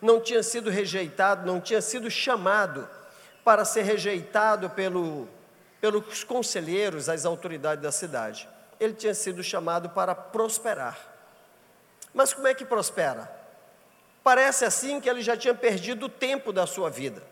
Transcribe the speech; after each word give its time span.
não 0.00 0.20
tinha 0.20 0.42
sido 0.42 0.70
rejeitado, 0.70 1.46
não 1.46 1.60
tinha 1.60 1.80
sido 1.80 2.10
chamado 2.10 2.88
para 3.44 3.64
ser 3.64 3.82
rejeitado 3.82 4.70
pelo, 4.70 5.28
pelos 5.80 6.24
conselheiros, 6.24 7.08
as 7.08 7.24
autoridades 7.24 7.82
da 7.82 7.92
cidade. 7.92 8.48
Ele 8.78 8.92
tinha 8.92 9.14
sido 9.14 9.42
chamado 9.42 9.90
para 9.90 10.14
prosperar. 10.14 10.98
Mas 12.12 12.32
como 12.32 12.48
é 12.48 12.54
que 12.54 12.64
prospera? 12.64 13.30
Parece 14.22 14.64
assim 14.64 15.00
que 15.00 15.08
ele 15.08 15.22
já 15.22 15.36
tinha 15.36 15.54
perdido 15.54 16.06
o 16.06 16.08
tempo 16.08 16.52
da 16.52 16.66
sua 16.66 16.90
vida. 16.90 17.22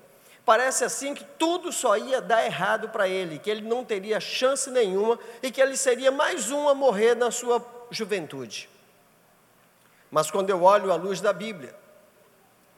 Parece 0.44 0.84
assim 0.84 1.14
que 1.14 1.24
tudo 1.24 1.72
só 1.72 1.96
ia 1.96 2.20
dar 2.20 2.44
errado 2.44 2.90
para 2.90 3.08
ele, 3.08 3.38
que 3.38 3.50
ele 3.50 3.62
não 3.62 3.84
teria 3.84 4.20
chance 4.20 4.70
nenhuma 4.70 5.18
e 5.42 5.50
que 5.50 5.60
ele 5.60 5.76
seria 5.76 6.12
mais 6.12 6.50
um 6.50 6.68
a 6.68 6.74
morrer 6.74 7.16
na 7.16 7.30
sua 7.30 7.64
juventude. 7.90 8.68
Mas 10.10 10.30
quando 10.30 10.50
eu 10.50 10.62
olho 10.62 10.92
à 10.92 10.96
luz 10.96 11.20
da 11.20 11.32
Bíblia, 11.32 11.74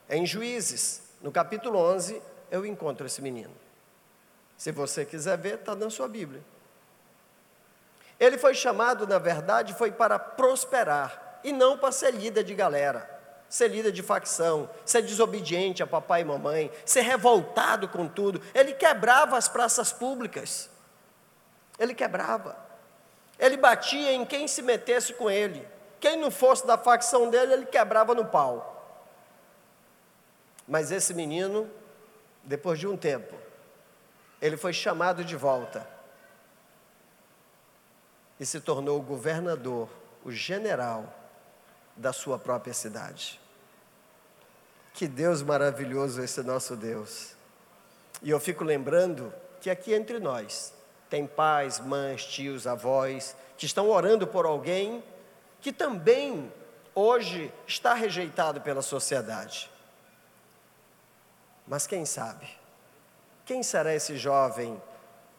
em 0.08 0.24
Juízes, 0.24 1.02
no 1.20 1.32
capítulo 1.32 1.78
11, 1.78 2.22
eu 2.50 2.64
encontro 2.64 3.06
esse 3.06 3.20
menino. 3.20 3.54
Se 4.56 4.70
você 4.72 5.04
quiser 5.04 5.36
ver, 5.36 5.58
está 5.58 5.74
na 5.74 5.90
sua 5.90 6.08
Bíblia. 6.08 6.42
Ele 8.18 8.38
foi 8.38 8.54
chamado, 8.54 9.06
na 9.06 9.18
verdade, 9.18 9.74
foi 9.74 9.92
para 9.92 10.18
prosperar 10.18 11.40
e 11.44 11.52
não 11.52 11.76
para 11.76 11.92
ser 11.92 12.12
líder 12.14 12.44
de 12.44 12.54
galera, 12.54 13.10
ser 13.48 13.68
líder 13.68 13.92
de 13.92 14.02
facção, 14.02 14.70
ser 14.84 15.02
desobediente 15.02 15.82
a 15.82 15.86
papai 15.86 16.22
e 16.22 16.24
mamãe, 16.24 16.70
ser 16.84 17.02
revoltado 17.02 17.88
com 17.88 18.08
tudo. 18.08 18.40
Ele 18.54 18.72
quebrava 18.72 19.36
as 19.36 19.48
praças 19.48 19.92
públicas. 19.92 20.70
Ele 21.78 21.94
quebrava. 21.94 22.56
Ele 23.38 23.56
batia 23.56 24.12
em 24.12 24.24
quem 24.24 24.48
se 24.48 24.62
metesse 24.62 25.12
com 25.12 25.30
ele. 25.30 25.66
Quem 26.00 26.16
não 26.16 26.30
fosse 26.30 26.66
da 26.66 26.78
facção 26.78 27.28
dele, 27.28 27.52
ele 27.52 27.66
quebrava 27.66 28.14
no 28.14 28.24
pau. 28.24 28.75
Mas 30.66 30.90
esse 30.90 31.14
menino, 31.14 31.70
depois 32.42 32.78
de 32.78 32.86
um 32.86 32.96
tempo, 32.96 33.34
ele 34.40 34.56
foi 34.56 34.72
chamado 34.72 35.24
de 35.24 35.36
volta 35.36 35.86
e 38.38 38.44
se 38.44 38.60
tornou 38.60 38.98
o 38.98 39.02
governador, 39.02 39.88
o 40.24 40.30
general 40.30 41.12
da 41.96 42.12
sua 42.12 42.38
própria 42.38 42.74
cidade. 42.74 43.40
Que 44.92 45.06
Deus 45.06 45.42
maravilhoso 45.42 46.22
esse 46.22 46.42
nosso 46.42 46.76
Deus. 46.76 47.34
E 48.22 48.30
eu 48.30 48.40
fico 48.40 48.64
lembrando 48.64 49.32
que 49.60 49.70
aqui 49.70 49.94
entre 49.94 50.18
nós 50.18 50.74
tem 51.08 51.26
pais, 51.26 51.80
mães, 51.80 52.24
tios, 52.24 52.66
avós 52.66 53.36
que 53.56 53.66
estão 53.66 53.88
orando 53.88 54.26
por 54.26 54.44
alguém 54.44 55.02
que 55.60 55.72
também 55.72 56.52
hoje 56.94 57.52
está 57.66 57.94
rejeitado 57.94 58.60
pela 58.60 58.82
sociedade. 58.82 59.70
Mas 61.66 61.86
quem 61.86 62.04
sabe? 62.04 62.46
Quem 63.44 63.62
será 63.62 63.94
esse 63.94 64.16
jovem? 64.16 64.80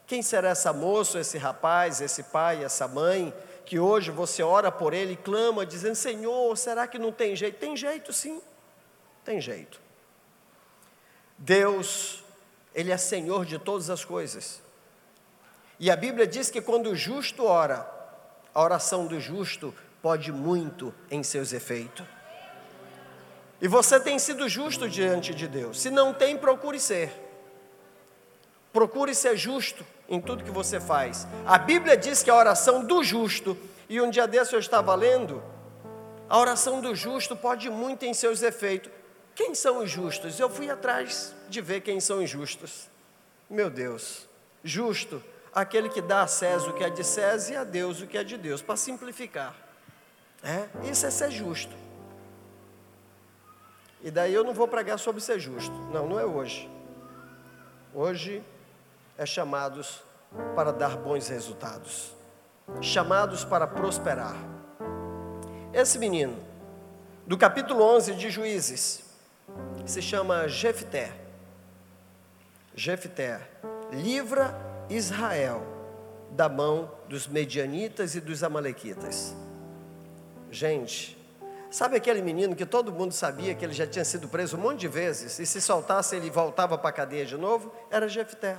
Quem 0.06 0.22
será 0.22 0.50
essa 0.50 0.72
moça, 0.72 1.20
esse 1.20 1.38
rapaz, 1.38 2.00
esse 2.02 2.24
pai, 2.24 2.64
essa 2.64 2.88
mãe, 2.88 3.34
que 3.66 3.78
hoje 3.78 4.10
você 4.10 4.42
ora 4.42 4.72
por 4.72 4.94
ele 4.94 5.14
e 5.14 5.18
clama, 5.18 5.66
dizendo: 5.66 5.96
Senhor, 5.96 6.58
será 6.58 6.88
que 6.88 6.98
não 6.98 7.12
tem 7.12 7.36
jeito? 7.36 7.60
Tem 7.60 7.76
jeito 7.76 8.14
sim, 8.14 8.42
tem 9.26 9.42
jeito. 9.42 9.82
Deus, 11.38 12.24
Ele 12.74 12.92
é 12.92 12.98
Senhor 12.98 13.46
de 13.46 13.60
todas 13.60 13.90
as 13.90 14.04
coisas. 14.04 14.62
E 15.80 15.92
a 15.92 15.96
Bíblia 15.96 16.26
diz 16.26 16.50
que 16.50 16.62
quando 16.62 16.92
o 16.92 16.96
justo 16.96 17.44
ora, 17.44 17.88
a 18.54 18.64
oração 18.64 19.06
do 19.06 19.20
justo 19.20 19.74
pode 20.02 20.32
muito 20.32 20.94
em 21.12 21.22
seus 21.22 21.54
efeitos. 21.54 22.06
E 23.62 23.68
você 23.68 24.00
tem 24.00 24.20
sido 24.20 24.48
justo 24.48 24.88
diante 24.88 25.34
de 25.34 25.48
Deus. 25.48 25.82
Se 25.82 25.90
não 25.90 26.14
tem, 26.14 26.38
procure 26.38 26.80
ser. 26.80 27.12
Procure 28.72 29.16
ser 29.16 29.36
justo 29.36 29.84
em 30.08 30.22
tudo 30.22 30.44
que 30.44 30.52
você 30.52 30.80
faz. 30.80 31.28
A 31.46 31.58
Bíblia 31.58 31.98
diz 31.98 32.22
que 32.22 32.30
a 32.30 32.36
oração 32.36 32.86
do 32.86 33.04
justo, 33.04 33.58
e 33.90 34.00
um 34.00 34.10
dia 34.10 34.28
desse 34.28 34.54
eu 34.54 34.60
estava 34.60 34.94
lendo, 34.94 35.44
a 36.30 36.38
oração 36.38 36.82
do 36.82 36.94
justo 36.94 37.36
pode 37.36 37.70
muito 37.70 38.06
em 38.06 38.14
seus 38.14 38.42
efeitos. 38.42 38.92
Quem 39.34 39.56
são 39.56 39.84
os 39.84 39.90
justos? 39.90 40.40
Eu 40.40 40.50
fui 40.50 40.70
atrás 40.70 41.34
de 41.50 41.62
ver 41.62 41.82
quem 41.82 42.00
são 42.00 42.24
os 42.24 42.30
justos. 42.30 42.88
Meu 43.50 43.70
Deus, 43.70 44.28
justo, 44.64 45.24
aquele 45.54 45.90
que 45.90 46.02
dá 46.02 46.22
a 46.22 46.28
César 46.28 46.70
o 46.70 46.74
que 46.74 46.84
é 46.84 46.90
de 46.90 47.04
César 47.04 47.54
e 47.54 47.56
a 47.56 47.64
Deus 47.64 48.02
o 48.02 48.08
que 48.08 48.18
é 48.18 48.24
de 48.24 48.38
Deus, 48.38 48.62
para 48.62 48.76
simplificar. 48.76 49.56
É, 50.44 50.68
isso 50.90 51.06
é 51.06 51.12
ser 51.12 51.32
justo. 51.32 51.87
E 54.04 54.12
daí 54.12 54.34
eu 54.34 54.44
não 54.44 54.54
vou 54.54 54.68
pregar 54.68 55.00
sobre 55.00 55.22
ser 55.22 55.40
justo. 55.40 55.74
Não, 55.92 56.08
não 56.08 56.20
é 56.20 56.26
hoje. 56.26 56.70
Hoje 57.94 58.44
é 59.18 59.26
chamados 59.26 60.04
para 60.56 60.72
dar 60.72 60.98
bons 60.98 61.28
resultados. 61.28 62.14
Chamados 62.82 63.44
para 63.44 63.66
prosperar. 63.66 64.36
Esse 65.74 65.98
menino, 65.98 66.38
do 67.26 67.38
capítulo 67.38 67.84
11 67.84 68.14
de 68.16 68.30
Juízes, 68.30 69.04
se 69.86 70.02
chama 70.02 70.48
Jefté. 70.48 71.12
Jefté 72.76 73.42
livra 73.92 74.54
Israel 74.90 75.66
da 76.32 76.48
mão 76.48 76.92
dos 77.10 77.28
medianitas 77.28 78.16
e 78.16 78.22
dos 78.22 78.44
amalequitas. 78.44 79.36
Gente, 80.52 81.17
sabe 81.70 81.98
aquele 81.98 82.22
menino 82.22 82.56
que 82.56 82.66
todo 82.66 82.92
mundo 82.92 83.14
sabia 83.14 83.54
que 83.54 83.64
ele 83.64 83.74
já 83.74 83.86
tinha 83.86 84.06
sido 84.06 84.28
preso 84.28 84.58
um 84.58 84.60
monte 84.60 84.80
de 84.80 84.88
vezes 84.88 85.40
e 85.40 85.46
se 85.46 85.62
soltasse 85.62 86.16
ele 86.16 86.30
voltava 86.30 86.78
para 86.78 86.90
a 86.90 86.94
cadeia 86.94 87.26
de 87.26 87.38
novo? 87.38 87.74
Era 87.90 88.08
Jefté. 88.08 88.58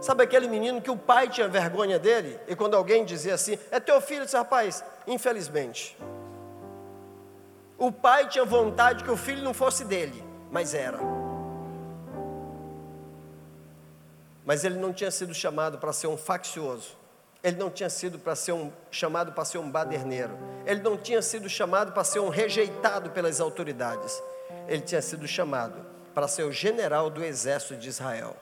Sabe 0.00 0.22
aquele 0.22 0.48
menino 0.48 0.80
que 0.82 0.90
o 0.90 0.96
pai 0.96 1.28
tinha 1.28 1.48
vergonha 1.48 1.98
dele 1.98 2.38
e 2.46 2.54
quando 2.54 2.76
alguém 2.76 3.04
dizia 3.04 3.34
assim, 3.34 3.58
é 3.70 3.80
teu 3.80 4.00
filho, 4.00 4.24
disse, 4.24 4.36
rapaz, 4.36 4.84
infelizmente. 5.06 5.96
O 7.78 7.90
pai 7.90 8.28
tinha 8.28 8.44
vontade 8.44 9.02
que 9.02 9.10
o 9.10 9.16
filho 9.16 9.42
não 9.42 9.54
fosse 9.54 9.84
dele, 9.84 10.22
mas 10.50 10.74
era. 10.74 10.98
Mas 14.44 14.64
ele 14.64 14.78
não 14.78 14.92
tinha 14.92 15.10
sido 15.10 15.34
chamado 15.34 15.78
para 15.78 15.92
ser 15.92 16.06
um 16.06 16.16
faccioso. 16.16 17.01
Ele 17.42 17.56
não 17.56 17.70
tinha 17.70 17.90
sido 17.90 18.18
para 18.18 18.36
ser 18.36 18.52
um, 18.52 18.70
chamado 18.90 19.32
para 19.32 19.44
ser 19.44 19.58
um 19.58 19.68
baderneiro. 19.68 20.38
Ele 20.64 20.80
não 20.80 20.96
tinha 20.96 21.20
sido 21.20 21.48
chamado 21.48 21.92
para 21.92 22.04
ser 22.04 22.20
um 22.20 22.28
rejeitado 22.28 23.10
pelas 23.10 23.40
autoridades. 23.40 24.22
Ele 24.68 24.80
tinha 24.80 25.02
sido 25.02 25.26
chamado 25.26 25.84
para 26.14 26.28
ser 26.28 26.44
o 26.44 26.52
general 26.52 27.10
do 27.10 27.24
exército 27.24 27.76
de 27.76 27.88
Israel. 27.88 28.36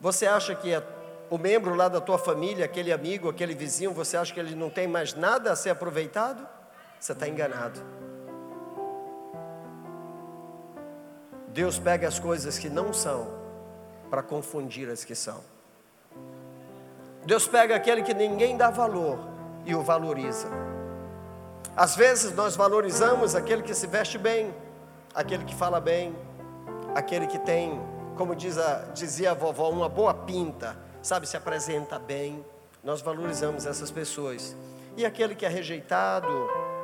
Você 0.00 0.26
acha 0.26 0.54
que 0.54 0.72
é 0.72 0.82
o 1.28 1.38
membro 1.38 1.74
lá 1.74 1.88
da 1.88 2.00
tua 2.00 2.18
família, 2.18 2.64
aquele 2.64 2.92
amigo, 2.92 3.28
aquele 3.28 3.54
vizinho, 3.54 3.92
você 3.92 4.16
acha 4.16 4.34
que 4.34 4.38
ele 4.38 4.54
não 4.54 4.68
tem 4.68 4.86
mais 4.86 5.14
nada 5.14 5.50
a 5.50 5.56
ser 5.56 5.70
aproveitado? 5.70 6.46
Você 7.00 7.12
está 7.12 7.26
enganado. 7.26 7.80
Deus 11.48 11.78
pega 11.78 12.06
as 12.06 12.18
coisas 12.18 12.58
que 12.58 12.68
não 12.68 12.92
são 12.92 13.40
para 14.10 14.22
confundir 14.22 14.88
as 14.88 15.04
que 15.04 15.14
são. 15.14 15.51
Deus 17.24 17.46
pega 17.46 17.76
aquele 17.76 18.02
que 18.02 18.12
ninguém 18.12 18.56
dá 18.56 18.70
valor 18.70 19.18
e 19.64 19.74
o 19.74 19.82
valoriza. 19.82 20.48
Às 21.76 21.96
vezes 21.96 22.34
nós 22.34 22.56
valorizamos 22.56 23.34
aquele 23.34 23.62
que 23.62 23.74
se 23.74 23.86
veste 23.86 24.18
bem, 24.18 24.54
aquele 25.14 25.44
que 25.44 25.54
fala 25.54 25.80
bem, 25.80 26.14
aquele 26.94 27.26
que 27.26 27.38
tem, 27.38 27.80
como 28.16 28.34
diz 28.34 28.58
a, 28.58 28.86
dizia 28.92 29.30
a 29.30 29.34
vovó, 29.34 29.70
uma 29.70 29.88
boa 29.88 30.12
pinta, 30.12 30.76
sabe, 31.00 31.26
se 31.26 31.36
apresenta 31.36 31.98
bem. 31.98 32.44
Nós 32.82 33.00
valorizamos 33.00 33.64
essas 33.64 33.90
pessoas. 33.90 34.56
E 34.96 35.06
aquele 35.06 35.34
que 35.34 35.46
é 35.46 35.48
rejeitado, 35.48 36.28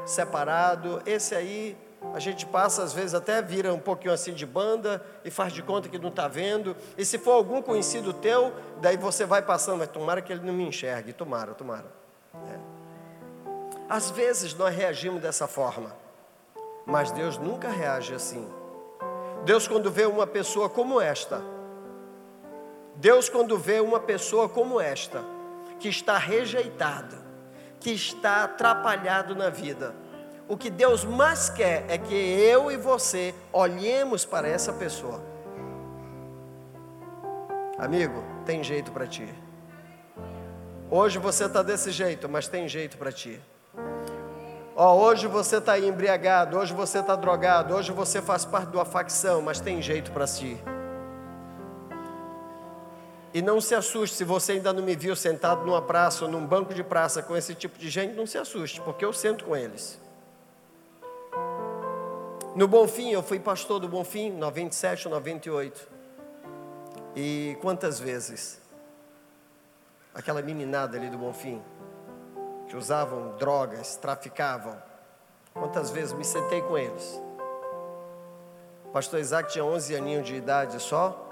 separado, 0.06 1.02
esse 1.04 1.34
aí 1.34 1.76
a 2.14 2.20
gente 2.20 2.46
passa, 2.46 2.82
às 2.82 2.92
vezes, 2.92 3.14
até 3.14 3.42
vira 3.42 3.72
um 3.74 3.78
pouquinho 3.78 4.14
assim 4.14 4.32
de 4.32 4.46
banda 4.46 5.04
e 5.24 5.30
faz 5.30 5.52
de 5.52 5.62
conta 5.62 5.88
que 5.88 5.98
não 5.98 6.08
está 6.08 6.28
vendo. 6.28 6.76
E 6.96 7.04
se 7.04 7.18
for 7.18 7.32
algum 7.32 7.60
conhecido 7.60 8.12
teu, 8.12 8.52
daí 8.80 8.96
você 8.96 9.24
vai 9.24 9.42
passando, 9.42 9.78
mas 9.78 9.88
tomara 9.88 10.22
que 10.22 10.32
ele 10.32 10.44
não 10.44 10.52
me 10.52 10.64
enxergue. 10.64 11.12
Tomara, 11.12 11.54
tomara. 11.54 11.86
É. 12.34 12.58
Às 13.88 14.10
vezes 14.10 14.54
nós 14.54 14.74
reagimos 14.74 15.20
dessa 15.20 15.46
forma, 15.46 15.94
mas 16.86 17.10
Deus 17.10 17.36
nunca 17.36 17.68
reage 17.68 18.14
assim. 18.14 18.48
Deus, 19.44 19.66
quando 19.66 19.90
vê 19.90 20.06
uma 20.06 20.26
pessoa 20.26 20.68
como 20.68 21.00
esta, 21.00 21.42
Deus, 22.96 23.28
quando 23.28 23.56
vê 23.56 23.80
uma 23.80 24.00
pessoa 24.00 24.48
como 24.48 24.80
esta, 24.80 25.24
que 25.78 25.88
está 25.88 26.18
rejeitada, 26.18 27.16
que 27.80 27.90
está 27.90 28.44
atrapalhado 28.44 29.34
na 29.36 29.50
vida, 29.50 29.94
o 30.48 30.56
que 30.56 30.70
Deus 30.70 31.04
mais 31.04 31.50
quer 31.50 31.84
é 31.88 31.98
que 31.98 32.14
eu 32.14 32.72
e 32.72 32.76
você 32.76 33.34
olhemos 33.52 34.24
para 34.24 34.48
essa 34.48 34.72
pessoa. 34.72 35.20
Amigo, 37.78 38.24
tem 38.46 38.64
jeito 38.64 38.90
para 38.90 39.06
ti. 39.06 39.28
Hoje 40.90 41.18
você 41.18 41.44
está 41.44 41.62
desse 41.62 41.92
jeito, 41.92 42.28
mas 42.28 42.48
tem 42.48 42.66
jeito 42.66 42.96
para 42.96 43.12
ti. 43.12 43.38
Ó, 44.74 44.96
hoje 44.96 45.26
você 45.26 45.58
está 45.58 45.78
embriagado, 45.78 46.56
hoje 46.56 46.72
você 46.72 47.00
está 47.00 47.14
drogado, 47.14 47.74
hoje 47.74 47.92
você 47.92 48.22
faz 48.22 48.44
parte 48.44 48.70
de 48.70 48.76
uma 48.76 48.86
facção, 48.86 49.42
mas 49.42 49.60
tem 49.60 49.82
jeito 49.82 50.10
para 50.12 50.26
si. 50.26 50.58
E 53.34 53.42
não 53.42 53.60
se 53.60 53.74
assuste 53.74 54.16
se 54.16 54.24
você 54.24 54.52
ainda 54.52 54.72
não 54.72 54.82
me 54.82 54.96
viu 54.96 55.14
sentado 55.14 55.66
numa 55.66 55.82
praça 55.82 56.24
ou 56.24 56.30
num 56.30 56.46
banco 56.46 56.72
de 56.72 56.82
praça 56.82 57.22
com 57.22 57.36
esse 57.36 57.54
tipo 57.54 57.78
de 57.78 57.90
gente, 57.90 58.14
não 58.14 58.26
se 58.26 58.38
assuste, 58.38 58.80
porque 58.80 59.04
eu 59.04 59.12
sento 59.12 59.44
com 59.44 59.54
eles. 59.54 60.00
No 62.58 62.66
Bonfim, 62.66 63.10
eu 63.10 63.22
fui 63.22 63.38
pastor 63.38 63.78
do 63.78 63.88
Bonfim, 63.88 64.32
97 64.32 65.06
ou 65.06 65.14
98. 65.14 65.88
E 67.14 67.56
quantas 67.60 68.00
vezes 68.00 68.60
aquela 70.12 70.42
meninada 70.42 70.96
ali 70.96 71.08
do 71.08 71.16
Bonfim 71.16 71.62
que 72.68 72.76
usavam 72.76 73.36
drogas, 73.36 73.94
traficavam. 73.94 74.76
Quantas 75.54 75.90
vezes 75.90 76.12
me 76.12 76.24
sentei 76.24 76.60
com 76.60 76.76
eles? 76.76 77.22
O 78.86 78.88
pastor 78.88 79.20
Isaac 79.20 79.52
tinha 79.52 79.64
11 79.64 79.94
aninhos 79.94 80.26
de 80.26 80.34
idade 80.34 80.82
só. 80.82 81.30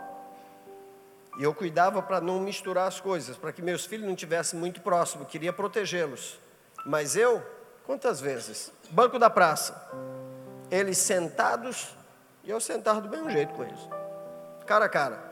E 1.40 1.42
eu 1.42 1.52
cuidava 1.52 2.00
para 2.02 2.20
não 2.20 2.38
misturar 2.38 2.86
as 2.86 3.00
coisas, 3.00 3.36
para 3.36 3.52
que 3.52 3.60
meus 3.60 3.84
filhos 3.84 4.06
não 4.06 4.14
estivessem 4.14 4.60
muito 4.60 4.80
próximos, 4.80 5.26
queria 5.26 5.52
protegê-los. 5.52 6.38
Mas 6.86 7.16
eu, 7.16 7.42
quantas 7.84 8.20
vezes? 8.20 8.70
Banco 8.92 9.18
da 9.18 9.28
praça. 9.28 10.24
Eles 10.70 10.98
sentados 10.98 11.96
e 12.44 12.50
eu 12.50 12.60
sentado 12.60 13.02
do 13.02 13.08
mesmo 13.08 13.30
jeito 13.30 13.54
com 13.54 13.62
eles. 13.62 13.80
Cara 14.66 14.86
a 14.86 14.88
cara. 14.88 15.22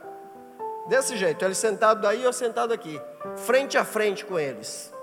Desse 0.87 1.17
jeito, 1.17 1.43
eles 1.43 1.57
sentados 1.57 2.01
daí 2.01 2.21
e 2.21 2.23
eu 2.23 2.33
sentado 2.33 2.73
aqui. 2.73 3.01
Frente 3.37 3.77
a 3.77 3.83
frente 3.83 4.23
com 4.25 4.39
eles 4.39 4.93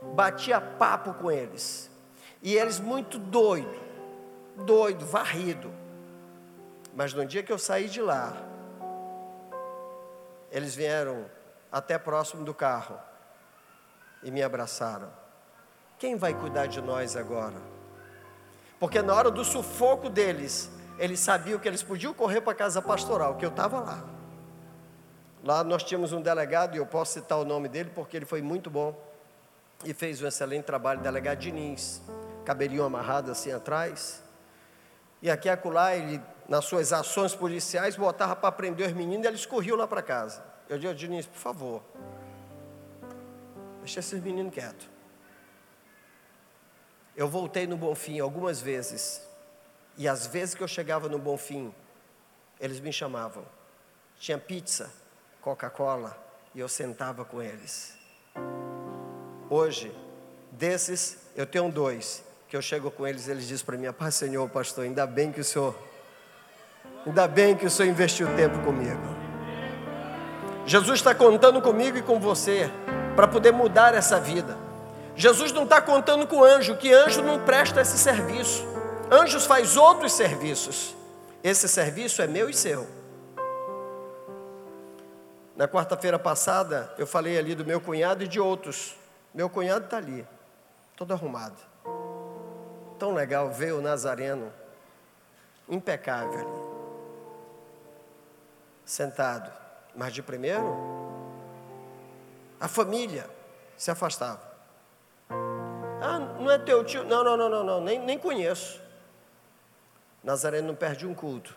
batia 0.00 0.60
papo 0.60 1.14
com 1.14 1.30
eles. 1.30 1.90
E 2.42 2.56
eles 2.56 2.80
muito 2.80 3.18
doido, 3.18 3.78
doido, 4.56 5.04
varrido. 5.04 5.72
Mas 6.94 7.12
no 7.12 7.24
dia 7.24 7.42
que 7.42 7.52
eu 7.52 7.58
saí 7.58 7.88
de 7.88 8.00
lá, 8.00 8.34
eles 10.50 10.74
vieram 10.74 11.30
até 11.70 11.98
próximo 11.98 12.44
do 12.44 12.54
carro 12.54 12.98
e 14.22 14.30
me 14.30 14.42
abraçaram. 14.42 15.10
Quem 15.98 16.16
vai 16.16 16.34
cuidar 16.34 16.66
de 16.66 16.80
nós 16.80 17.14
agora? 17.14 17.79
Porque 18.80 19.02
na 19.02 19.14
hora 19.14 19.30
do 19.30 19.44
sufoco 19.44 20.08
deles, 20.08 20.70
eles 20.98 21.20
sabiam 21.20 21.58
que 21.58 21.68
eles 21.68 21.82
podiam 21.82 22.14
correr 22.14 22.40
para 22.40 22.52
a 22.52 22.56
casa 22.56 22.80
pastoral, 22.80 23.36
que 23.36 23.44
eu 23.44 23.50
estava 23.50 23.78
lá. 23.78 24.02
Lá 25.44 25.62
nós 25.62 25.82
tínhamos 25.84 26.14
um 26.14 26.22
delegado, 26.22 26.74
e 26.74 26.78
eu 26.78 26.86
posso 26.86 27.12
citar 27.12 27.38
o 27.38 27.44
nome 27.44 27.68
dele 27.68 27.90
porque 27.94 28.16
ele 28.16 28.24
foi 28.24 28.40
muito 28.40 28.70
bom 28.70 28.98
e 29.84 29.92
fez 29.92 30.22
um 30.22 30.26
excelente 30.26 30.64
trabalho, 30.64 31.00
delegado 31.00 31.38
Diniz, 31.38 32.00
cabelinho 32.44 32.82
amarrado 32.82 33.30
assim 33.30 33.52
atrás. 33.52 34.22
E 35.20 35.30
aqui 35.30 35.48
e 35.48 35.50
acolá, 35.50 35.94
ele, 35.94 36.18
nas 36.48 36.64
suas 36.64 36.90
ações 36.90 37.34
policiais, 37.34 37.96
botava 37.96 38.34
para 38.34 38.50
prender 38.50 38.86
os 38.86 38.94
meninos 38.94 39.26
e 39.26 39.28
eles 39.28 39.44
corriam 39.44 39.76
lá 39.76 39.86
para 39.86 40.00
casa. 40.00 40.42
Eu 40.70 40.78
disse, 40.78 40.94
Diniz, 40.94 41.26
por 41.26 41.38
favor, 41.38 41.82
deixa 43.80 44.00
esses 44.00 44.22
meninos 44.22 44.54
quietos. 44.54 44.88
Eu 47.16 47.28
voltei 47.28 47.66
no 47.66 47.76
Bonfim 47.76 48.20
algumas 48.20 48.60
vezes, 48.60 49.22
e 49.96 50.08
às 50.08 50.26
vezes 50.26 50.54
que 50.54 50.62
eu 50.62 50.68
chegava 50.68 51.08
no 51.08 51.18
Bonfim, 51.18 51.74
eles 52.60 52.80
me 52.80 52.92
chamavam. 52.92 53.44
Tinha 54.18 54.38
pizza, 54.38 54.90
Coca-Cola, 55.40 56.16
e 56.54 56.60
eu 56.60 56.68
sentava 56.68 57.24
com 57.24 57.42
eles. 57.42 57.94
Hoje, 59.48 59.92
desses, 60.52 61.18
eu 61.34 61.46
tenho 61.46 61.70
dois, 61.70 62.22
que 62.48 62.56
eu 62.56 62.62
chego 62.62 62.90
com 62.90 63.06
eles, 63.06 63.28
eles 63.28 63.46
dizem 63.46 63.64
para 63.64 63.76
mim, 63.76 63.92
Pai 63.92 64.12
Senhor, 64.12 64.48
pastor, 64.48 64.84
ainda 64.84 65.06
bem 65.06 65.32
que 65.32 65.40
o 65.40 65.44
Senhor, 65.44 65.74
ainda 67.06 67.26
bem 67.26 67.56
que 67.56 67.66
o 67.66 67.70
Senhor 67.70 67.90
investiu 67.90 68.26
tempo 68.36 68.58
comigo. 68.64 69.20
Jesus 70.66 71.00
está 71.00 71.14
contando 71.14 71.60
comigo 71.60 71.96
e 71.98 72.02
com 72.02 72.20
você, 72.20 72.70
para 73.16 73.26
poder 73.26 73.52
mudar 73.52 73.94
essa 73.94 74.20
vida. 74.20 74.56
Jesus 75.16 75.52
não 75.52 75.64
está 75.64 75.80
contando 75.80 76.26
com 76.26 76.42
anjo, 76.42 76.76
que 76.76 76.92
anjo 76.92 77.22
não 77.22 77.44
presta 77.44 77.80
esse 77.80 77.98
serviço. 77.98 78.64
Anjos 79.10 79.44
faz 79.44 79.76
outros 79.76 80.12
serviços. 80.12 80.94
Esse 81.42 81.68
serviço 81.68 82.22
é 82.22 82.26
meu 82.26 82.48
e 82.48 82.54
seu. 82.54 82.86
Na 85.56 85.68
quarta-feira 85.68 86.18
passada, 86.18 86.94
eu 86.96 87.06
falei 87.06 87.38
ali 87.38 87.54
do 87.54 87.64
meu 87.64 87.80
cunhado 87.80 88.24
e 88.24 88.28
de 88.28 88.40
outros 88.40 88.96
meu 89.32 89.48
cunhado 89.48 89.84
está 89.84 89.96
ali, 89.96 90.26
todo 90.96 91.12
arrumado. 91.12 91.56
Tão 92.98 93.14
legal 93.14 93.50
ver 93.50 93.72
o 93.72 93.80
Nazareno, 93.80 94.52
impecável 95.68 96.40
ali, 96.40 96.70
sentado. 98.84 99.50
Mas 99.94 100.12
de 100.12 100.22
primeiro, 100.22 100.76
a 102.58 102.66
família 102.66 103.28
se 103.76 103.90
afastava. 103.90 104.49
Ah, 106.00 106.18
não 106.18 106.50
é 106.50 106.58
teu 106.58 106.84
tio? 106.84 107.04
Não, 107.04 107.22
não, 107.22 107.36
não, 107.36 107.48
não, 107.48 107.64
não. 107.64 107.80
Nem, 107.80 107.98
nem 107.98 108.18
conheço. 108.18 108.80
Nazareno 110.22 110.68
não 110.68 110.74
perde 110.74 111.06
um 111.06 111.14
culto. 111.14 111.54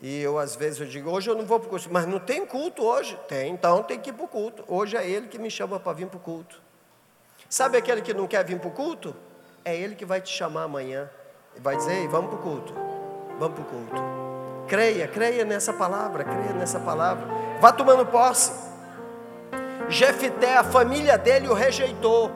E 0.00 0.20
eu, 0.20 0.38
às 0.38 0.54
vezes, 0.54 0.80
eu 0.80 0.86
digo, 0.86 1.10
hoje 1.10 1.30
eu 1.30 1.34
não 1.34 1.46
vou 1.46 1.58
para 1.58 1.66
o 1.66 1.70
culto. 1.70 1.88
Mas 1.90 2.06
não 2.06 2.18
tem 2.18 2.44
culto 2.44 2.84
hoje? 2.84 3.18
Tem, 3.26 3.52
então 3.52 3.82
tem 3.82 3.98
que 3.98 4.10
ir 4.10 4.12
para 4.12 4.24
o 4.24 4.28
culto. 4.28 4.64
Hoje 4.68 4.96
é 4.96 5.08
ele 5.08 5.28
que 5.28 5.38
me 5.38 5.50
chama 5.50 5.80
para 5.80 5.92
vir 5.92 6.06
para 6.06 6.18
o 6.18 6.20
culto. 6.20 6.60
Sabe 7.48 7.78
aquele 7.78 8.02
que 8.02 8.12
não 8.12 8.26
quer 8.26 8.44
vir 8.44 8.58
para 8.58 8.68
o 8.68 8.72
culto? 8.72 9.16
É 9.64 9.74
ele 9.74 9.94
que 9.94 10.04
vai 10.04 10.20
te 10.20 10.30
chamar 10.30 10.64
amanhã. 10.64 11.08
E 11.56 11.60
vai 11.60 11.76
dizer, 11.76 11.94
Ei, 11.94 12.08
vamos 12.08 12.30
para 12.30 12.38
o 12.38 12.42
culto. 12.42 12.74
Vamos 13.38 13.58
para 13.58 13.62
o 13.62 13.66
culto. 13.66 14.02
Creia, 14.68 15.06
creia 15.06 15.44
nessa 15.44 15.72
palavra, 15.72 16.24
creia 16.24 16.52
nessa 16.52 16.80
palavra. 16.80 17.26
Vá 17.60 17.72
tomando 17.72 18.04
posse. 18.06 18.65
Jefité, 19.88 20.56
a 20.56 20.64
família 20.64 21.16
dele 21.16 21.48
o 21.48 21.54
rejeitou. 21.54 22.30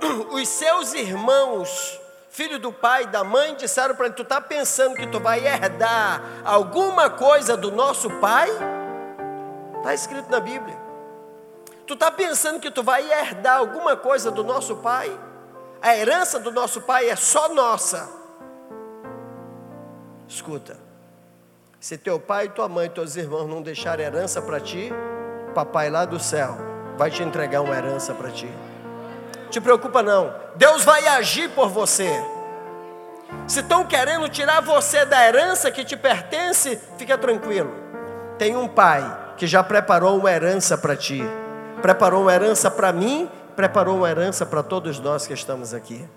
Os 0.32 0.48
seus 0.48 0.92
irmãos 0.92 2.00
filho 2.36 2.58
do 2.58 2.70
pai 2.70 3.04
e 3.04 3.06
da 3.06 3.24
mãe 3.24 3.54
disseram 3.54 3.94
para 3.94 4.06
ele: 4.06 4.14
Tu 4.14 4.22
está 4.22 4.42
pensando 4.42 4.94
que 4.94 5.06
tu 5.06 5.18
vai 5.18 5.46
herdar 5.46 6.22
alguma 6.44 7.08
coisa 7.08 7.56
do 7.56 7.72
nosso 7.72 8.10
pai? 8.20 8.50
Está 9.78 9.94
escrito 9.94 10.30
na 10.30 10.38
Bíblia. 10.38 10.76
Tu 11.86 11.94
está 11.94 12.10
pensando 12.10 12.60
que 12.60 12.70
tu 12.70 12.82
vai 12.82 13.10
herdar 13.10 13.56
alguma 13.56 13.96
coisa 13.96 14.30
do 14.30 14.44
nosso 14.44 14.76
pai? 14.76 15.10
A 15.80 15.96
herança 15.96 16.38
do 16.38 16.52
nosso 16.52 16.82
pai 16.82 17.08
é 17.08 17.16
só 17.16 17.48
nossa. 17.54 18.06
Escuta, 20.28 20.76
se 21.78 21.96
teu 21.96 22.18
pai, 22.18 22.48
tua 22.48 22.68
mãe 22.68 22.86
e 22.86 22.90
teus 22.90 23.16
irmãos 23.16 23.46
não 23.46 23.62
deixarem 23.62 24.04
herança 24.04 24.42
para 24.42 24.60
ti, 24.60 24.92
papai 25.54 25.88
lá 25.88 26.04
do 26.04 26.18
céu 26.18 26.75
vai 26.96 27.10
te 27.10 27.22
entregar 27.22 27.60
uma 27.60 27.74
herança 27.76 28.14
para 28.14 28.30
ti. 28.30 28.50
Te 29.50 29.60
preocupa 29.60 30.02
não. 30.02 30.34
Deus 30.56 30.84
vai 30.84 31.06
agir 31.06 31.50
por 31.50 31.68
você. 31.68 32.10
Se 33.46 33.60
estão 33.60 33.84
querendo 33.84 34.28
tirar 34.28 34.60
você 34.60 35.04
da 35.04 35.26
herança 35.26 35.70
que 35.70 35.84
te 35.84 35.96
pertence, 35.96 36.80
fica 36.96 37.16
tranquilo. 37.18 37.72
Tem 38.38 38.56
um 38.56 38.68
pai 38.68 39.34
que 39.36 39.46
já 39.46 39.62
preparou 39.62 40.18
uma 40.18 40.30
herança 40.30 40.76
para 40.76 40.96
ti. 40.96 41.22
Preparou 41.82 42.22
uma 42.22 42.32
herança 42.32 42.70
para 42.70 42.92
mim, 42.92 43.30
preparou 43.54 43.98
uma 43.98 44.10
herança 44.10 44.44
para 44.46 44.62
todos 44.62 44.98
nós 44.98 45.26
que 45.26 45.34
estamos 45.34 45.74
aqui. 45.74 46.08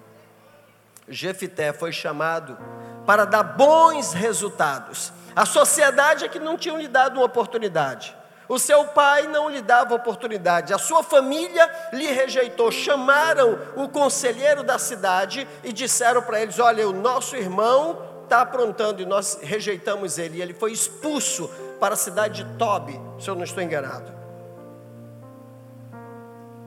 Jefité 1.07 1.73
foi 1.73 1.91
chamado 1.91 2.57
para 3.05 3.25
dar 3.25 3.43
bons 3.43 4.13
resultados. 4.13 5.11
A 5.35 5.45
sociedade 5.45 6.25
é 6.25 6.27
que 6.27 6.39
não 6.39 6.57
tinha 6.57 6.77
lhe 6.77 6.87
dado 6.87 7.17
uma 7.17 7.25
oportunidade. 7.25 8.15
O 8.49 8.57
seu 8.57 8.83
pai 8.85 9.27
não 9.27 9.47
lhe 9.47 9.61
dava 9.61 9.93
oportunidade, 9.93 10.73
a 10.73 10.79
sua 10.79 11.03
família 11.03 11.69
lhe 11.93 12.07
rejeitou. 12.07 12.71
Chamaram 12.71 13.59
o 13.75 13.87
conselheiro 13.87 14.63
da 14.63 14.79
cidade 14.79 15.47
e 15.63 15.71
disseram 15.71 16.23
para 16.23 16.41
eles: 16.41 16.57
Olha, 16.57 16.89
o 16.89 16.91
nosso 16.91 17.35
irmão 17.35 18.01
está 18.23 18.41
aprontando 18.41 19.03
e 19.03 19.05
nós 19.05 19.37
rejeitamos 19.39 20.17
ele. 20.17 20.39
E 20.39 20.41
ele 20.41 20.55
foi 20.55 20.71
expulso 20.71 21.47
para 21.79 21.93
a 21.93 21.97
cidade 21.97 22.43
de 22.43 22.57
Tobi, 22.57 22.99
se 23.19 23.29
eu 23.29 23.35
não 23.35 23.43
estou 23.43 23.61
enganado. 23.61 24.11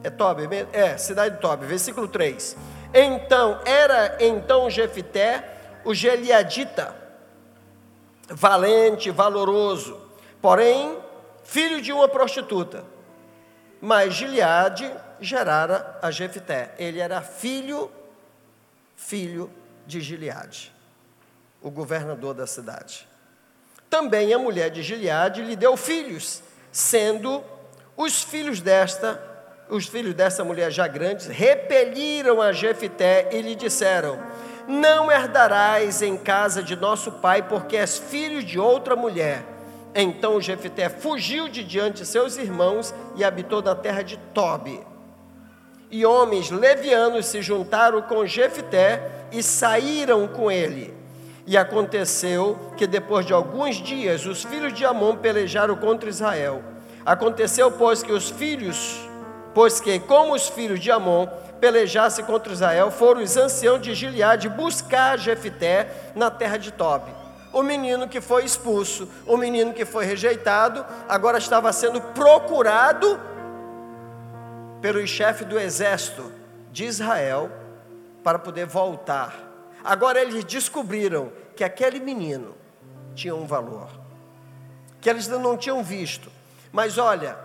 É 0.05 0.11
Tobi? 0.11 0.49
É, 0.73 0.97
cidade 0.97 1.35
de 1.35 1.41
Tobi, 1.41 1.67
versículo 1.67 2.07
3. 2.07 2.57
Então, 2.95 3.59
era 3.65 4.19
então 4.21 4.71
Jefité, 4.71 5.43
o 5.85 5.93
Geliadita, 5.93 6.95
valente, 8.29 9.11
valoroso, 9.11 10.01
porém 10.41 10.97
filho 11.45 11.81
de 11.81 11.93
uma 11.93 12.09
prostituta. 12.09 12.85
Mas 13.81 14.15
Gileade 14.15 14.91
gerara 15.21 15.99
a 16.01 16.11
Jefité. 16.11 16.75
Ele 16.79 17.01
era 17.01 17.21
filho, 17.21 17.91
filho 18.97 19.51
de 19.87 20.01
Gileade, 20.01 20.73
o 21.61 21.71
governador 21.71 22.35
da 22.35 22.47
cidade. 22.47 23.09
Também 23.91 24.33
a 24.33 24.39
mulher 24.39 24.71
de 24.71 24.83
Gileade 24.83 25.43
lhe 25.43 25.57
deu 25.57 25.77
filhos, 25.77 26.43
sendo 26.71 27.43
os 27.97 28.23
filhos 28.23 28.61
desta 28.61 29.31
os 29.69 29.87
filhos 29.87 30.13
dessa 30.13 30.45
mulher 30.45 30.71
já 30.71 30.87
grandes, 30.87 31.27
repeliram 31.27 32.43
a 32.43 32.53
Jefité 32.53 33.29
e 33.33 33.41
lhe 33.41 33.55
disseram: 33.55 34.19
Não 34.69 35.11
herdarás 35.11 36.03
em 36.03 36.17
casa 36.17 36.63
de 36.63 36.77
nosso 36.77 37.13
pai, 37.13 37.43
porque 37.43 37.77
és 37.77 37.97
filho 37.97 38.43
de 38.43 38.59
outra 38.59 38.95
mulher. 38.95 39.43
Então 39.95 40.41
Jefité 40.41 40.89
fugiu 40.89 41.49
de 41.49 41.63
diante 41.63 41.99
de 42.03 42.07
seus 42.07 42.37
irmãos 42.37 42.95
e 43.15 43.25
habitou 43.25 43.63
na 43.63 43.75
terra 43.75 44.03
de 44.03 44.17
Tobi. 44.33 44.81
E 45.91 46.07
homens 46.07 46.51
levianos 46.51 47.27
se 47.27 47.43
juntaram 47.43 48.01
com 48.01 48.25
Jefité 48.25 49.27
e 49.31 49.43
saíram 49.43 50.27
com 50.27 50.51
ele. 50.51 50.95
E 51.47 51.57
aconteceu 51.57 52.59
que 52.77 52.87
depois 52.87 53.27
de 53.27 53.35
alguns 53.35 53.77
dias 53.77 54.25
os 54.25 54.45
filhos 54.45 54.73
de 54.73 54.87
Amon 54.87 55.17
pelejaram 55.17 55.77
contra 55.77 56.09
Israel. 56.09 56.63
Aconteceu, 57.05 57.71
pois, 57.71 58.03
que 58.03 58.13
os 58.13 58.31
filhos, 58.31 59.01
pois 59.53 59.81
que 59.81 59.99
como 59.99 60.35
os 60.35 60.49
filhos 60.49 60.81
de 60.81 60.91
Amon 60.91 61.27
pelejassem 61.61 62.25
contra 62.25 62.53
Israel, 62.53 62.91
foram 62.91 63.23
os 63.23 63.37
anciãos 63.37 63.83
de 63.83 63.95
Gileade 63.95 64.49
buscar 64.49 65.19
Jefité 65.19 65.89
na 66.15 66.31
terra 66.31 66.57
de 66.57 66.71
Tobi. 66.73 67.22
O 67.53 67.63
menino 67.63 68.09
que 68.09 68.21
foi 68.21 68.45
expulso, 68.45 69.09
o 69.27 69.37
menino 69.37 69.73
que 69.73 69.85
foi 69.85 70.05
rejeitado, 70.05 70.85
agora 71.09 71.39
estava 71.39 71.73
sendo 71.73 72.01
procurado 72.01 73.21
pelo 74.81 75.07
chefe 75.07 75.45
do 75.45 75.59
exército 75.59 76.33
de 76.71 76.85
Israel 76.85 77.51
para 78.23 78.39
poder 78.39 78.67
voltar 78.67 79.53
Agora 79.85 80.21
eles 80.21 80.45
descobriram 80.45 81.33
que 81.57 81.65
aquele 81.65 81.99
menino 81.99 82.55
tinha 83.15 83.35
um 83.35 83.47
valor, 83.47 83.89
que 85.01 85.11
eles 85.11 85.27
não 85.27 85.57
tinham 85.57 85.83
visto. 85.83 86.31
Mas 86.71 86.99
olha, 86.99 87.37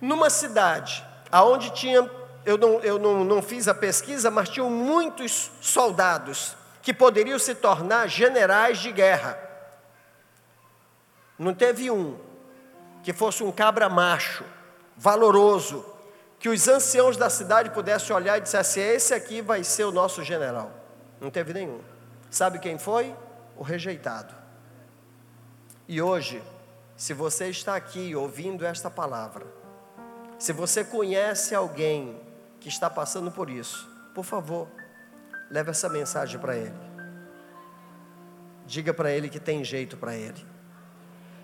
numa 0.00 0.28
cidade 0.28 1.04
aonde 1.32 1.70
tinha, 1.70 2.08
eu, 2.44 2.58
não, 2.58 2.80
eu 2.80 2.98
não, 2.98 3.24
não 3.24 3.42
fiz 3.42 3.66
a 3.66 3.74
pesquisa, 3.74 4.30
mas 4.30 4.48
tinham 4.48 4.70
muitos 4.70 5.50
soldados 5.60 6.54
que 6.84 6.92
poderiam 6.92 7.38
se 7.38 7.54
tornar 7.54 8.06
generais 8.06 8.78
de 8.78 8.92
guerra. 8.92 9.38
Não 11.38 11.54
teve 11.54 11.90
um 11.90 12.18
que 13.02 13.10
fosse 13.10 13.42
um 13.42 13.50
cabra 13.50 13.88
macho, 13.88 14.44
valoroso, 14.94 15.84
que 16.38 16.48
os 16.48 16.68
anciãos 16.68 17.16
da 17.16 17.30
cidade 17.30 17.70
pudessem 17.70 18.14
olhar 18.14 18.36
e 18.36 18.42
dissessem: 18.42 18.82
Esse 18.82 19.14
aqui 19.14 19.40
vai 19.40 19.64
ser 19.64 19.84
o 19.84 19.90
nosso 19.90 20.22
general. 20.22 20.70
Não 21.18 21.30
teve 21.30 21.54
nenhum. 21.54 21.80
Sabe 22.30 22.58
quem 22.58 22.78
foi? 22.78 23.16
O 23.56 23.62
rejeitado. 23.62 24.34
E 25.88 26.02
hoje, 26.02 26.42
se 26.98 27.14
você 27.14 27.48
está 27.48 27.76
aqui 27.76 28.14
ouvindo 28.14 28.64
esta 28.64 28.90
palavra, 28.90 29.46
se 30.38 30.52
você 30.52 30.84
conhece 30.84 31.54
alguém 31.54 32.20
que 32.60 32.68
está 32.68 32.90
passando 32.90 33.30
por 33.30 33.48
isso, 33.48 33.88
por 34.14 34.24
favor, 34.24 34.68
leve 35.54 35.70
essa 35.70 35.88
mensagem 35.88 36.36
para 36.40 36.56
ele. 36.56 36.74
Diga 38.66 38.92
para 38.92 39.12
ele 39.12 39.28
que 39.28 39.38
tem 39.38 39.62
jeito 39.62 39.96
para 39.96 40.12
ele. 40.12 40.44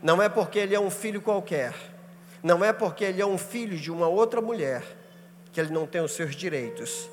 Não 0.02 0.20
é 0.20 0.28
porque 0.28 0.58
ele 0.58 0.74
é 0.74 0.80
um 0.80 0.90
filho 0.90 1.22
qualquer, 1.22 1.72
não 2.42 2.64
é 2.64 2.72
porque 2.72 3.04
ele 3.04 3.22
é 3.22 3.26
um 3.26 3.38
filho 3.38 3.76
de 3.76 3.88
uma 3.88 4.08
outra 4.08 4.40
mulher 4.40 4.82
que 5.52 5.60
ele 5.60 5.72
não 5.72 5.86
tem 5.86 6.00
os 6.00 6.10
seus 6.10 6.34
direitos. 6.34 7.08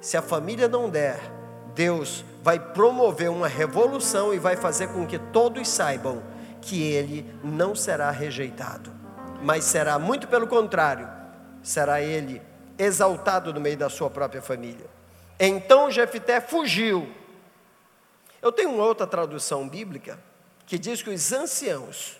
Se 0.00 0.16
a 0.16 0.22
família 0.22 0.66
não 0.66 0.90
der, 0.90 1.20
Deus 1.72 2.24
vai 2.42 2.58
promover 2.58 3.30
uma 3.30 3.46
revolução 3.46 4.34
e 4.34 4.40
vai 4.40 4.56
fazer 4.56 4.88
com 4.88 5.06
que 5.06 5.20
todos 5.20 5.68
saibam 5.68 6.20
que 6.60 6.82
ele 6.82 7.32
não 7.44 7.76
será 7.76 8.10
rejeitado, 8.10 8.90
mas 9.40 9.62
será 9.62 10.00
muito 10.00 10.26
pelo 10.26 10.48
contrário, 10.48 11.08
será 11.62 12.00
ele 12.00 12.42
exaltado 12.76 13.54
no 13.54 13.60
meio 13.60 13.76
da 13.76 13.88
sua 13.88 14.10
própria 14.10 14.42
família. 14.42 15.01
Então 15.44 15.90
Jefté 15.90 16.40
fugiu. 16.40 17.12
Eu 18.40 18.52
tenho 18.52 18.70
uma 18.70 18.84
outra 18.84 19.08
tradução 19.08 19.68
bíblica 19.68 20.16
que 20.64 20.78
diz 20.78 21.02
que 21.02 21.10
os 21.10 21.32
anciãos 21.32 22.16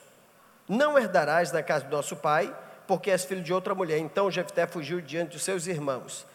não 0.68 0.98
herdarás 0.98 1.52
da 1.52 1.62
casa 1.62 1.84
do 1.84 1.94
nosso 1.94 2.16
pai, 2.16 2.52
porque 2.84 3.12
és 3.12 3.24
filho 3.24 3.40
de 3.40 3.54
outra 3.54 3.76
mulher. 3.76 3.98
Então 3.98 4.28
Jefté 4.28 4.66
fugiu 4.66 5.00
diante 5.00 5.36
dos 5.36 5.44
seus 5.44 5.68
irmãos. 5.68 6.26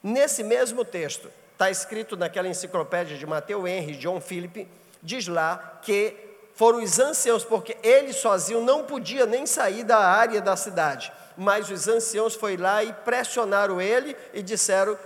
Nesse 0.00 0.44
mesmo 0.44 0.84
texto, 0.84 1.28
está 1.54 1.72
escrito 1.72 2.16
naquela 2.16 2.46
enciclopédia 2.46 3.18
de 3.18 3.26
Mateus 3.26 3.68
Henry, 3.68 3.96
John 3.96 4.20
Philip, 4.20 4.68
diz 5.02 5.26
lá 5.26 5.80
que 5.82 6.14
foram 6.54 6.80
os 6.80 7.00
anciãos, 7.00 7.44
porque 7.44 7.76
ele 7.82 8.12
sozinho 8.12 8.60
não 8.60 8.84
podia 8.84 9.26
nem 9.26 9.44
sair 9.44 9.82
da 9.82 9.98
área 9.98 10.40
da 10.40 10.56
cidade, 10.56 11.12
mas 11.36 11.68
os 11.68 11.88
anciãos 11.88 12.36
foram 12.36 12.62
lá 12.62 12.84
e 12.84 12.92
pressionaram 12.92 13.80
ele 13.80 14.16
e 14.32 14.40
disseram 14.40 14.96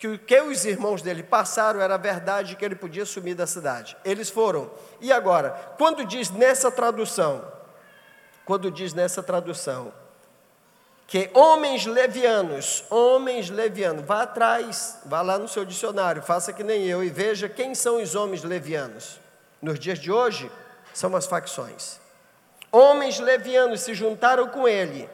que 0.00 0.08
o 0.08 0.18
que 0.18 0.40
os 0.40 0.64
irmãos 0.64 1.02
dele 1.02 1.22
passaram 1.22 1.78
era 1.78 1.98
verdade, 1.98 2.56
que 2.56 2.64
ele 2.64 2.74
podia 2.74 3.04
sumir 3.04 3.34
da 3.34 3.46
cidade. 3.46 3.94
Eles 4.02 4.30
foram. 4.30 4.70
E 4.98 5.12
agora, 5.12 5.50
quando 5.76 6.06
diz 6.06 6.30
nessa 6.30 6.70
tradução, 6.70 7.44
quando 8.46 8.70
diz 8.70 8.94
nessa 8.94 9.22
tradução, 9.22 9.92
que 11.06 11.28
homens 11.34 11.84
levianos, 11.84 12.82
homens 12.88 13.50
levianos, 13.50 14.06
vá 14.06 14.22
atrás, 14.22 15.00
vá 15.04 15.20
lá 15.20 15.38
no 15.38 15.46
seu 15.46 15.66
dicionário, 15.66 16.22
faça 16.22 16.50
que 16.50 16.64
nem 16.64 16.86
eu 16.86 17.04
e 17.04 17.10
veja 17.10 17.46
quem 17.46 17.74
são 17.74 18.02
os 18.02 18.14
homens 18.14 18.42
levianos. 18.42 19.20
Nos 19.60 19.78
dias 19.78 19.98
de 19.98 20.10
hoje, 20.10 20.50
são 20.94 21.14
as 21.14 21.26
facções. 21.26 22.00
Homens 22.72 23.20
levianos 23.20 23.82
se 23.82 23.92
juntaram 23.92 24.48
com 24.48 24.66
ele. 24.66 25.10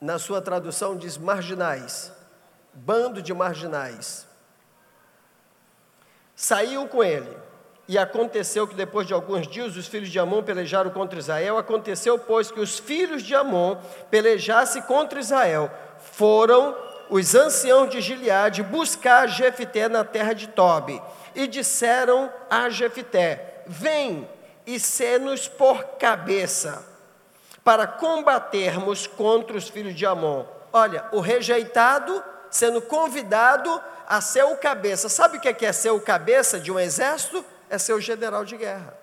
Na 0.00 0.18
sua 0.18 0.40
tradução 0.40 0.96
diz 0.96 1.18
marginais, 1.18 2.12
bando 2.72 3.20
de 3.20 3.34
marginais. 3.34 4.26
Saiu 6.36 6.86
com 6.86 7.02
ele 7.02 7.36
e 7.88 7.96
aconteceu 7.98 8.68
que 8.68 8.74
depois 8.74 9.06
de 9.06 9.14
alguns 9.14 9.48
dias 9.48 9.76
os 9.76 9.88
filhos 9.88 10.10
de 10.10 10.18
Amon 10.18 10.42
pelejaram 10.42 10.90
contra 10.90 11.18
Israel. 11.18 11.56
Aconteceu, 11.56 12.18
pois, 12.18 12.50
que 12.50 12.60
os 12.60 12.78
filhos 12.78 13.22
de 13.22 13.34
Amon 13.34 13.76
pelejassem 14.10 14.82
contra 14.82 15.18
Israel. 15.18 15.70
Foram 15.98 16.76
os 17.10 17.34
anciãos 17.34 17.88
de 17.88 18.00
Gileade 18.00 18.62
buscar 18.62 19.26
Jefité 19.26 19.88
na 19.88 20.04
terra 20.04 20.34
de 20.34 20.48
Tobi. 20.48 21.02
E 21.34 21.46
disseram 21.46 22.30
a 22.50 22.68
Jefité: 22.68 23.64
Vem 23.66 24.28
e 24.66 24.78
sê-nos 24.78 25.48
por 25.48 25.82
cabeça, 25.98 26.84
para 27.68 27.86
combatermos 27.86 29.06
contra 29.06 29.54
os 29.54 29.68
filhos 29.68 29.94
de 29.94 30.06
Amon. 30.06 30.46
Olha, 30.72 31.04
o 31.12 31.20
rejeitado 31.20 32.24
sendo 32.50 32.80
convidado 32.80 33.78
a 34.06 34.22
ser 34.22 34.42
o 34.44 34.56
cabeça. 34.56 35.10
Sabe 35.10 35.36
o 35.36 35.40
que 35.42 35.48
é, 35.48 35.66
é 35.66 35.70
ser 35.70 35.90
o 35.90 36.00
cabeça 36.00 36.58
de 36.58 36.72
um 36.72 36.80
exército? 36.80 37.44
é 37.68 37.76
ser 37.76 37.92
o 37.92 38.00
general 38.00 38.42
de 38.42 38.56
guerra. 38.56 38.96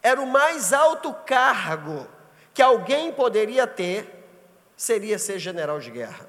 Era 0.00 0.20
o 0.20 0.26
mais 0.26 0.72
alto 0.72 1.12
cargo 1.26 2.06
que 2.54 2.62
alguém 2.62 3.10
poderia 3.10 3.66
ter, 3.66 4.24
seria 4.76 5.18
ser 5.18 5.40
general 5.40 5.80
de 5.80 5.90
guerra. 5.90 6.28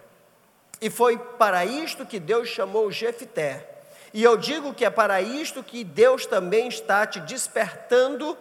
E 0.82 0.90
foi 0.90 1.16
para 1.16 1.64
isto 1.64 2.08
que 2.08 2.20
Deus 2.20 2.48
chamou 2.48 2.92
Jefté. 2.92 3.70
E 4.12 4.24
eu 4.24 4.36
digo 4.36 4.74
que 4.74 4.84
é 4.84 4.90
para 4.90 5.22
isto 5.22 5.62
que 5.62 5.84
Deus 5.84 6.26
também 6.26 6.68
está 6.68 7.06
te 7.06 7.20
despertando 7.20 8.36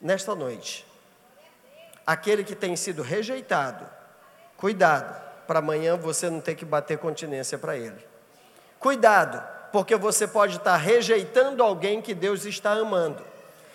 nesta 0.00 0.32
noite. 0.36 0.93
Aquele 2.06 2.44
que 2.44 2.54
tem 2.54 2.76
sido 2.76 3.02
rejeitado, 3.02 3.88
cuidado, 4.56 5.22
para 5.46 5.58
amanhã 5.58 5.96
você 5.96 6.28
não 6.28 6.40
ter 6.40 6.54
que 6.54 6.64
bater 6.64 6.98
continência 6.98 7.56
para 7.56 7.76
ele. 7.76 8.06
Cuidado, 8.78 9.42
porque 9.72 9.96
você 9.96 10.26
pode 10.26 10.56
estar 10.56 10.76
rejeitando 10.76 11.62
alguém 11.62 12.02
que 12.02 12.14
Deus 12.14 12.44
está 12.44 12.72
amando. 12.72 13.24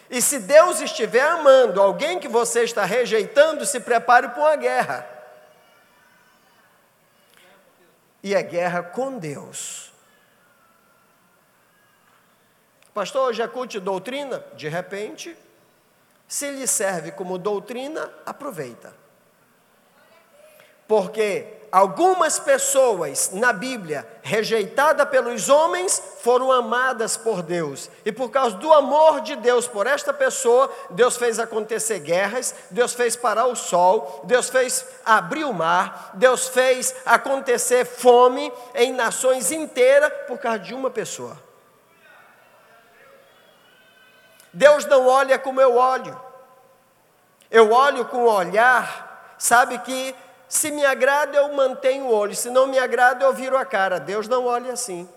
E 0.10 0.22
se 0.22 0.40
Deus 0.40 0.82
estiver 0.82 1.22
amando 1.22 1.82
alguém 1.82 2.20
que 2.20 2.28
você 2.28 2.64
está 2.64 2.84
rejeitando, 2.84 3.66
se 3.66 3.80
prepare 3.80 4.30
para 4.30 4.40
uma 4.40 4.56
guerra. 4.56 5.08
E 8.24 8.34
é 8.34 8.42
guerra 8.42 8.84
com 8.84 9.18
Deus. 9.18 9.94
Pastor, 12.94 13.30
hoje 13.30 13.42
é 13.42 13.48
culto 13.48 13.68
de 13.68 13.80
doutrina? 13.80 14.44
De 14.56 14.68
repente, 14.68 15.38
se 16.30 16.52
lhe 16.52 16.68
serve 16.68 17.12
como 17.12 17.40
doutrina, 17.40 18.08
aproveita. 18.24 18.94
Porque 20.88 21.58
algumas 21.72 22.38
pessoas 22.38 23.32
na 23.34 23.52
Bíblia, 23.52 24.08
rejeitadas 24.22 25.10
pelos 25.10 25.50
homens, 25.50 26.02
foram 26.22 26.52
amadas 26.52 27.18
por 27.18 27.42
Deus. 27.42 27.90
E 28.06 28.12
por 28.12 28.30
causa 28.30 28.58
do 28.58 28.72
amor 28.72 29.22
de 29.22 29.36
Deus 29.38 29.68
por 29.68 29.88
esta 29.88 30.14
pessoa, 30.14 30.72
Deus 30.92 31.18
fez 31.18 31.40
acontecer 31.40 32.00
guerras, 32.00 32.54
Deus 32.70 32.94
fez 32.94 33.16
parar 33.16 33.48
o 33.48 33.56
sol, 33.56 34.22
Deus 34.26 34.50
fez 34.50 34.86
abrir 35.04 35.46
o 35.46 35.54
mar, 35.54 36.12
Deus 36.14 36.48
fez 36.48 36.96
acontecer 37.08 37.86
fome 37.86 38.54
em 38.76 38.94
nações 38.94 39.52
inteiras 39.52 40.12
por 40.28 40.38
causa 40.38 40.60
de 40.60 40.76
uma 40.76 40.92
pessoa. 40.92 41.49
Deus 44.60 44.84
não 44.84 45.08
olha 45.08 45.40
como 45.40 45.62
eu 45.62 45.78
olho. 45.78 46.20
Eu 47.50 47.72
olho 47.72 48.04
com 48.08 48.26
o 48.26 48.30
olhar 48.30 49.34
sabe 49.38 49.78
que 49.80 50.14
se 50.50 50.70
me 50.70 50.86
agrada 50.86 51.38
eu 51.38 51.54
mantenho 51.54 52.08
o 52.08 52.14
olho, 52.14 52.36
se 52.36 52.50
não 52.50 52.68
me 52.68 52.78
agrada 52.78 53.24
eu 53.24 53.34
viro 53.34 53.56
a 53.56 53.64
cara. 53.64 54.02
Deus 54.02 54.28
não 54.28 54.46
olha 54.46 54.74
assim. 54.74 55.08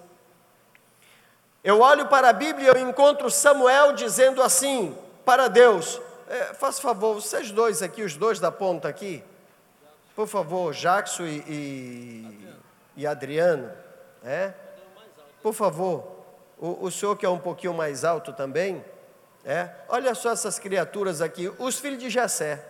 Eu 1.64 1.80
olho 1.80 2.06
para 2.06 2.28
a 2.28 2.32
Bíblia 2.32 2.66
e 2.66 2.68
eu 2.68 2.88
encontro 2.88 3.28
Samuel 3.28 3.94
dizendo 3.94 4.40
assim 4.40 4.96
para 5.25 5.49
Deus: 5.49 6.00
é, 6.28 6.54
faça 6.54 6.80
favor, 6.80 7.14
vocês 7.14 7.50
dois 7.50 7.82
aqui, 7.82 8.04
os 8.04 8.14
dois 8.14 8.38
da 8.38 8.52
ponta 8.52 8.87
aqui, 8.87 9.25
por 10.14 10.28
favor, 10.28 10.72
Jackson 10.72 11.25
e, 11.25 11.38
e, 11.49 12.49
e 12.99 13.06
Adriano, 13.08 13.72
é? 14.25 14.52
Por 15.42 15.52
favor, 15.52 16.04
o, 16.56 16.84
o 16.87 16.90
senhor 16.92 17.16
que 17.16 17.26
é 17.26 17.28
um 17.28 17.40
pouquinho 17.40 17.75
mais 17.75 18.04
alto 18.04 18.32
também, 18.32 18.84
é? 19.44 19.70
Olha 19.88 20.14
só 20.14 20.32
essas 20.32 20.58
criaturas 20.58 21.20
aqui, 21.20 21.52
os 21.58 21.78
filhos 21.78 21.99
de 21.99 22.08
Jessé. 22.08 22.64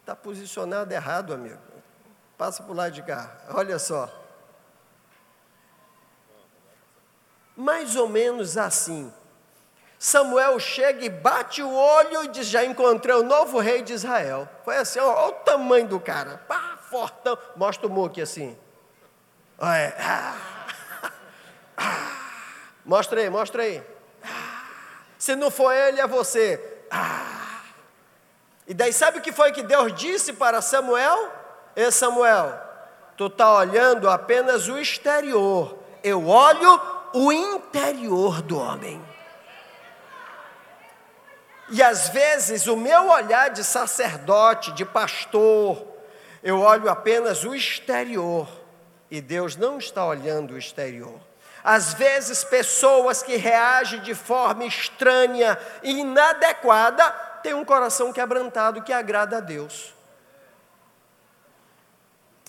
Está 0.00 0.14
posicionado 0.14 0.92
errado, 0.92 1.32
amigo. 1.32 1.58
Passa 2.36 2.62
para 2.62 2.72
o 2.72 2.74
lado 2.74 2.92
de 2.92 3.02
cá. 3.02 3.38
Olha 3.54 3.78
só. 3.78 4.10
Mais 7.56 7.96
ou 7.96 8.06
menos 8.06 8.58
assim. 8.58 9.10
Samuel 9.98 10.60
chega 10.60 11.06
e 11.06 11.08
bate 11.08 11.62
o 11.62 11.72
olho 11.72 12.24
e 12.24 12.28
diz: 12.28 12.48
Já 12.48 12.62
encontrei 12.66 13.14
o 13.14 13.22
novo 13.22 13.58
rei 13.60 13.80
de 13.80 13.94
Israel. 13.94 14.46
Foi 14.62 14.76
assim: 14.76 14.98
olha 14.98 15.28
o 15.28 15.32
tamanho 15.32 15.88
do 15.88 15.98
cara. 15.98 16.36
Pá, 16.46 16.76
fortão. 16.90 17.38
Mostra 17.56 17.86
o 17.86 17.90
muque 17.90 18.20
assim. 18.20 18.58
Olha. 19.58 19.94
Ah, 21.76 21.90
ah. 21.90 22.13
Mostra 22.84 23.20
aí, 23.20 23.30
mostra 23.30 23.62
aí. 23.62 23.82
Se 25.18 25.34
não 25.34 25.50
for 25.50 25.72
ele, 25.72 26.00
é 26.00 26.06
você. 26.06 26.60
E 28.66 28.74
daí 28.74 28.92
sabe 28.92 29.18
o 29.18 29.22
que 29.22 29.32
foi 29.32 29.52
que 29.52 29.62
Deus 29.62 29.94
disse 29.94 30.32
para 30.32 30.60
Samuel? 30.60 31.32
E 31.74 31.90
Samuel, 31.90 32.60
tu 33.16 33.26
está 33.26 33.52
olhando 33.54 34.08
apenas 34.08 34.68
o 34.68 34.78
exterior, 34.78 35.78
eu 36.02 36.28
olho 36.28 36.80
o 37.12 37.32
interior 37.32 38.42
do 38.42 38.58
homem. 38.58 39.02
E 41.70 41.82
às 41.82 42.10
vezes 42.10 42.66
o 42.66 42.76
meu 42.76 43.08
olhar 43.08 43.50
de 43.50 43.64
sacerdote, 43.64 44.72
de 44.72 44.84
pastor, 44.84 45.82
eu 46.42 46.60
olho 46.60 46.90
apenas 46.90 47.44
o 47.44 47.54
exterior, 47.54 48.46
e 49.10 49.20
Deus 49.20 49.56
não 49.56 49.78
está 49.78 50.04
olhando 50.04 50.54
o 50.54 50.58
exterior. 50.58 51.18
Às 51.64 51.94
vezes, 51.94 52.44
pessoas 52.44 53.22
que 53.22 53.36
reagem 53.36 54.00
de 54.00 54.14
forma 54.14 54.66
estranha 54.66 55.58
e 55.82 56.00
inadequada 56.00 57.10
tem 57.42 57.54
um 57.54 57.64
coração 57.64 58.12
quebrantado 58.12 58.82
que 58.82 58.92
agrada 58.92 59.38
a 59.38 59.40
Deus. 59.40 59.94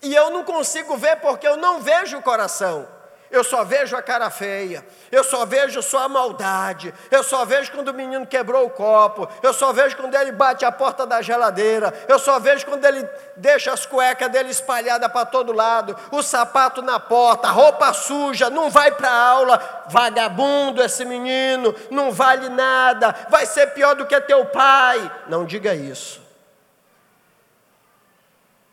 E 0.03 0.13
eu 0.13 0.29
não 0.31 0.43
consigo 0.43 0.97
ver 0.97 1.15
porque 1.21 1.47
eu 1.47 1.55
não 1.55 1.79
vejo 1.79 2.17
o 2.17 2.21
coração. 2.21 2.94
Eu 3.35 3.43
só 3.43 3.65
vejo 3.65 3.97
a 3.97 4.01
cara 4.01 4.29
feia, 4.29 4.85
eu 5.11 5.21
só 5.21 5.45
vejo 5.45 5.81
só 5.81 6.05
a 6.05 6.07
maldade, 6.07 6.93
eu 7.11 7.21
só 7.21 7.43
vejo 7.43 7.69
quando 7.69 7.89
o 7.89 7.93
menino 7.93 8.25
quebrou 8.25 8.65
o 8.65 8.69
copo, 8.69 9.27
eu 9.43 9.53
só 9.53 9.73
vejo 9.73 9.97
quando 9.97 10.15
ele 10.15 10.31
bate 10.31 10.63
a 10.63 10.71
porta 10.71 11.05
da 11.05 11.21
geladeira, 11.21 11.93
eu 12.07 12.17
só 12.17 12.39
vejo 12.39 12.65
quando 12.65 12.85
ele 12.85 13.05
deixa 13.35 13.73
as 13.73 13.85
cuecas 13.85 14.31
dele 14.31 14.51
espalhadas 14.51 15.11
para 15.11 15.25
todo 15.25 15.51
lado, 15.51 15.97
o 16.11 16.23
sapato 16.23 16.81
na 16.81 16.97
porta, 16.97 17.49
roupa 17.49 17.91
suja, 17.91 18.49
não 18.49 18.69
vai 18.69 18.93
para 18.93 19.11
aula, 19.11 19.83
vagabundo 19.89 20.81
esse 20.81 21.03
menino, 21.03 21.75
não 21.91 22.13
vale 22.13 22.47
nada, 22.47 23.13
vai 23.29 23.45
ser 23.45 23.67
pior 23.73 23.95
do 23.95 24.05
que 24.05 24.21
teu 24.21 24.45
pai. 24.45 25.11
Não 25.27 25.43
diga 25.43 25.75
isso. 25.75 26.21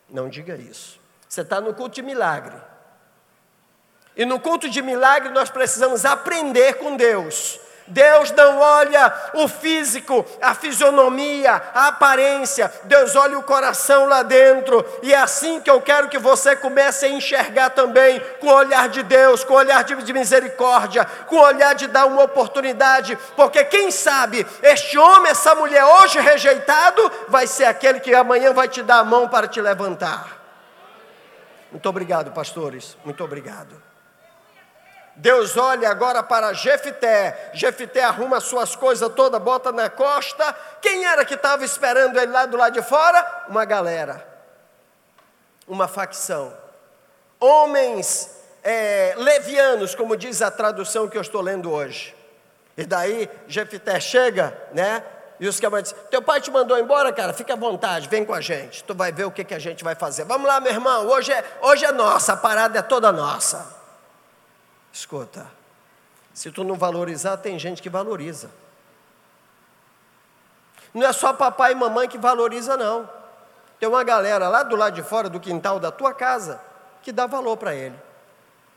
Não 0.09 0.29
diga 0.29 0.55
isso. 0.55 1.01
Você 1.27 1.41
está 1.41 1.59
no 1.59 1.73
culto 1.73 1.95
de 1.95 2.01
milagre. 2.01 2.55
E 4.15 4.25
no 4.25 4.39
culto 4.39 4.69
de 4.69 4.81
milagre 4.81 5.29
nós 5.29 5.49
precisamos 5.49 6.05
aprender 6.05 6.75
com 6.75 6.95
Deus. 6.95 7.59
Deus 7.87 8.31
não 8.31 8.59
olha 8.59 9.13
o 9.33 9.47
físico, 9.47 10.25
a 10.41 10.55
fisionomia, 10.55 11.61
a 11.73 11.87
aparência, 11.87 12.71
Deus 12.85 13.15
olha 13.15 13.37
o 13.37 13.43
coração 13.43 14.05
lá 14.07 14.23
dentro, 14.23 14.85
e 15.01 15.13
é 15.13 15.17
assim 15.17 15.59
que 15.59 15.69
eu 15.69 15.81
quero 15.81 16.07
que 16.07 16.17
você 16.17 16.55
comece 16.55 17.05
a 17.05 17.09
enxergar 17.09 17.71
também, 17.71 18.21
com 18.39 18.47
o 18.47 18.53
olhar 18.53 18.87
de 18.87 19.03
Deus, 19.03 19.43
com 19.43 19.53
o 19.53 19.57
olhar 19.57 19.83
de 19.83 20.13
misericórdia, 20.13 21.05
com 21.27 21.35
o 21.35 21.41
olhar 21.41 21.75
de 21.75 21.87
dar 21.87 22.05
uma 22.05 22.23
oportunidade, 22.23 23.17
porque 23.35 23.63
quem 23.65 23.91
sabe 23.91 24.45
este 24.61 24.97
homem, 24.97 25.31
essa 25.31 25.53
mulher 25.53 25.83
hoje 25.83 26.19
rejeitado, 26.19 27.11
vai 27.27 27.47
ser 27.47 27.65
aquele 27.65 27.99
que 27.99 28.13
amanhã 28.15 28.53
vai 28.53 28.67
te 28.67 28.81
dar 28.81 28.99
a 28.99 29.03
mão 29.03 29.27
para 29.27 29.47
te 29.47 29.59
levantar. 29.59 30.41
Muito 31.69 31.89
obrigado, 31.89 32.31
pastores, 32.31 32.95
muito 33.03 33.23
obrigado. 33.23 33.92
Deus 35.15 35.55
olha 35.57 35.89
agora 35.89 36.23
para 36.23 36.53
Jefité. 36.53 37.51
Jefité 37.53 38.03
arruma 38.03 38.39
suas 38.39 38.75
coisas 38.75 39.11
todas, 39.13 39.41
bota 39.41 39.71
na 39.71 39.89
costa. 39.89 40.55
Quem 40.81 41.05
era 41.05 41.23
que 41.23 41.35
estava 41.35 41.63
esperando 41.63 42.17
ele 42.17 42.31
lá 42.31 42.45
do 42.45 42.57
lado 42.57 42.73
de 42.73 42.81
fora? 42.81 43.45
Uma 43.47 43.63
galera, 43.63 44.25
uma 45.67 45.87
facção. 45.87 46.51
Homens 47.39 48.29
é, 48.63 49.13
levianos, 49.17 49.93
como 49.93 50.17
diz 50.17 50.41
a 50.41 50.49
tradução 50.49 51.07
que 51.07 51.17
eu 51.17 51.21
estou 51.21 51.41
lendo 51.41 51.71
hoje. 51.71 52.15
E 52.75 52.85
daí 52.85 53.29
Jefité 53.47 53.99
chega, 53.99 54.57
né? 54.71 55.03
E 55.39 55.47
os 55.47 55.59
caras 55.59 55.83
dizem: 55.83 55.97
Teu 56.09 56.23
pai 56.23 56.41
te 56.41 56.49
mandou 56.49 56.79
embora, 56.79 57.13
cara, 57.13 57.33
fica 57.33 57.53
à 57.53 57.55
vontade, 57.55 58.07
vem 58.09 58.25
com 58.25 58.33
a 58.33 58.41
gente. 58.41 58.83
Tu 58.83 58.95
vai 58.95 59.11
ver 59.11 59.25
o 59.25 59.31
que, 59.31 59.43
que 59.43 59.53
a 59.53 59.59
gente 59.59 59.83
vai 59.83 59.93
fazer. 59.93 60.23
Vamos 60.23 60.47
lá, 60.47 60.59
meu 60.59 60.71
irmão, 60.71 61.05
hoje 61.05 61.31
é, 61.31 61.43
hoje 61.61 61.85
é 61.85 61.91
nossa, 61.91 62.33
a 62.33 62.37
parada 62.37 62.79
é 62.79 62.81
toda 62.81 63.11
nossa. 63.11 63.82
Escuta, 64.93 65.49
se 66.35 66.51
tu 66.51 66.63
não 66.63 66.75
valorizar, 66.75 67.37
tem 67.37 67.57
gente 67.57 67.81
que 67.81 67.89
valoriza. 67.89 68.51
Não 70.93 71.03
é 71.07 71.11
só 71.11 71.33
papai 71.33 71.71
e 71.71 71.75
mamãe 71.75 72.07
que 72.07 72.19
valoriza, 72.19 72.77
não. 72.77 73.09
Tem 73.79 73.89
uma 73.89 74.03
galera 74.03 74.47
lá 74.47 74.61
do 74.61 74.75
lado 74.75 74.93
de 74.93 75.01
fora 75.01 75.27
do 75.27 75.39
quintal 75.39 75.79
da 75.79 75.91
tua 75.91 76.13
casa 76.13 76.61
que 77.01 77.11
dá 77.11 77.25
valor 77.25 77.57
para 77.57 77.73
ele. 77.73 77.99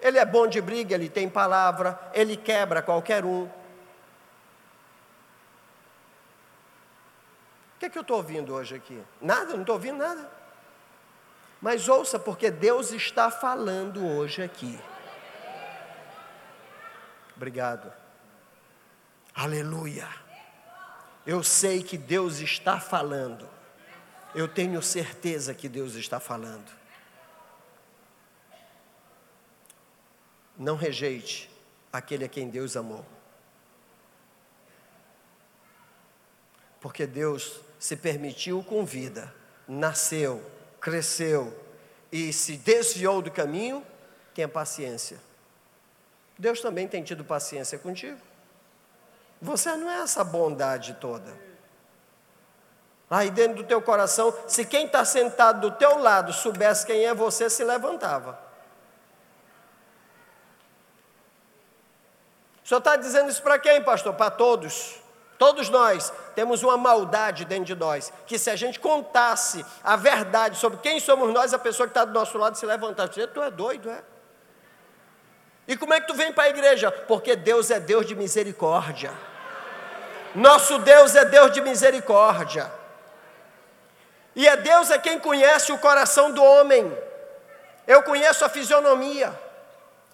Ele 0.01 0.19
é 0.19 0.25
bom 0.25 0.47
de 0.47 0.61
briga, 0.61 0.95
ele 0.95 1.11
tem 1.11 1.29
palavra, 1.29 2.01
ele 2.15 2.35
quebra 2.35 2.81
qualquer 2.81 3.23
um. 3.25 3.45
O 7.77 7.79
que 7.79 7.87
é 7.87 7.91
que 7.91 7.99
eu 7.99 8.03
estou 8.03 8.17
ouvindo 8.17 8.55
hoje 8.55 8.75
aqui? 8.75 9.03
Nada, 9.21 9.53
não 9.53 9.61
estou 9.61 9.75
ouvindo 9.75 9.99
nada. 9.99 10.31
Mas 11.61 11.89
ouça, 11.89 12.19
porque 12.19 12.51
Deus 12.51 12.91
está 12.91 13.31
falando 13.31 14.05
hoje 14.07 14.43
aqui. 14.43 14.79
Obrigado. 17.37 17.93
Aleluia. 19.35 20.09
Eu 21.27 21.43
sei 21.43 21.83
que 21.83 21.99
Deus 21.99 22.39
está 22.39 22.81
falando. 22.81 23.49
Eu 24.35 24.49
tenho 24.49 24.81
certeza 24.81 25.55
que 25.55 25.69
Deus 25.69 25.95
está 25.95 26.19
falando. 26.19 26.71
Não 30.57 30.77
rejeite 30.77 31.51
aquele 31.93 32.25
a 32.25 32.29
quem 32.29 32.49
Deus 32.49 32.77
amou. 32.77 33.05
Porque 36.81 37.07
Deus 37.07 37.61
se 37.79 37.97
permitiu 37.97 38.63
com 38.63 38.85
vida, 38.85 39.35
nasceu, 39.69 40.43
cresceu 40.81 41.55
e 42.11 42.33
se 42.33 42.57
desviou 42.57 43.21
do 43.21 43.31
caminho, 43.31 43.85
tenha 44.35 44.49
paciência. 44.49 45.19
Deus 46.39 46.61
também 46.61 46.87
tem 46.87 47.03
tido 47.03 47.25
paciência 47.25 47.79
contigo. 47.79 48.21
Você 49.41 49.75
não 49.77 49.91
é 49.91 50.01
essa 50.01 50.23
bondade 50.23 50.95
toda. 51.01 51.33
Aí 53.09 53.31
dentro 53.31 53.59
do 53.59 53.65
teu 53.65 53.81
coração, 53.81 54.35
se 54.49 54.65
quem 54.65 54.87
está 54.87 55.05
sentado 55.05 55.61
do 55.61 55.77
teu 55.77 55.99
lado 55.99 56.33
soubesse 56.33 56.85
quem 56.85 57.05
é 57.05 57.15
você, 57.15 57.49
se 57.49 57.63
levantava. 57.63 58.39
O 62.65 62.69
senhor 62.69 62.79
está 62.79 62.97
dizendo 62.97 63.31
isso 63.31 63.43
para 63.43 63.59
quem, 63.61 63.83
pastor? 63.83 64.13
Para 64.15 64.31
todos. 64.31 64.97
Todos 65.39 65.69
nós 65.69 66.13
temos 66.35 66.63
uma 66.63 66.77
maldade 66.77 67.45
dentro 67.45 67.67
de 67.67 67.75
nós, 67.77 68.13
que 68.27 68.39
se 68.39 68.51
a 68.51 68.57
gente 68.57 68.81
contasse 68.81 69.65
a 69.85 69.95
verdade 69.95 70.59
sobre 70.59 70.79
quem 70.79 70.99
somos 70.99 71.33
nós, 71.33 71.55
a 71.55 71.59
pessoa 71.59 71.87
que 71.87 71.91
está 71.91 72.05
do 72.05 72.13
nosso 72.13 72.37
lado 72.37 72.57
se 72.57 72.67
levantasse. 72.67 73.25
Tu 73.29 73.43
é 73.43 73.51
doido, 73.51 73.89
é? 73.89 74.03
E 75.69 75.77
como 75.77 75.93
é 75.93 76.01
que 76.01 76.07
tu 76.07 76.15
vem 76.15 76.33
para 76.33 76.45
a 76.45 76.49
igreja? 76.49 76.91
Porque 76.91 77.35
Deus 77.35 77.71
é 77.71 77.81
Deus 77.81 78.07
de 78.07 78.15
misericórdia. 78.15 79.13
Nosso 80.35 80.79
Deus 80.79 81.17
é 81.17 81.25
Deus 81.25 81.51
de 81.51 81.61
misericórdia. 81.61 82.71
E 84.35 84.47
é 84.47 84.57
Deus 84.57 84.91
é 84.91 84.99
quem 84.99 85.19
conhece 85.19 85.73
o 85.73 85.79
coração 85.79 86.31
do 86.31 86.43
homem. 86.43 86.97
Eu 87.87 88.03
conheço 88.03 88.45
a 88.45 88.49
fisionomia. 88.49 89.33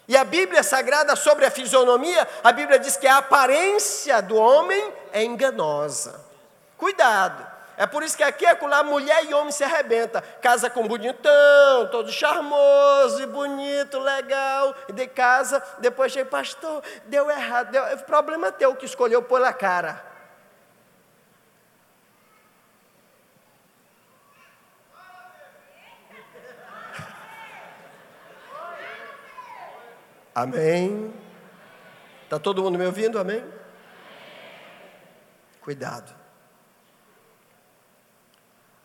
E 0.09 0.17
a 0.17 0.25
Bíblia 0.25 0.63
Sagrada 0.63 1.17
sobre 1.17 1.45
a 1.45 1.51
fisionomia, 1.51 2.27
a 2.43 2.53
Bíblia 2.53 2.79
diz 2.79 2.97
que 2.97 3.07
a 3.07 3.19
aparência 3.19 4.21
do 4.23 4.37
homem 4.37 4.93
é 5.13 5.23
enganosa. 5.23 6.21
Cuidado. 6.79 7.52
É 7.77 7.87
por 7.87 8.03
isso 8.03 8.17
que 8.17 8.23
aqui 8.23 8.45
é 8.45 8.55
lá 8.63 8.83
mulher 8.83 9.25
e 9.25 9.35
homem 9.35 9.51
se 9.51 9.65
arrebenta. 9.65 10.21
Casa 10.21 10.69
com 10.69 10.87
bonitão, 10.87 11.89
todo 11.91 12.13
charmoso 12.13 13.23
e 13.23 13.27
bonito, 13.27 13.99
legal. 13.99 14.75
De 14.93 15.07
casa, 15.07 15.63
depois 15.79 16.13
chega, 16.13 16.29
pastor, 16.29 16.83
deu 17.07 17.31
errado. 17.31 17.71
Deu, 17.71 17.85
é 17.85 17.97
problema 17.97 18.53
teu 18.53 18.77
que 18.77 18.85
escolheu 18.85 19.23
pôr 19.23 19.43
a 19.43 19.53
cara. 19.53 20.13
Amém. 30.35 31.13
Está 32.25 32.39
todo 32.39 32.63
mundo 32.63 32.79
me 32.79 32.87
ouvindo? 32.87 33.19
Amém? 33.19 33.45
Cuidado. 35.61 36.22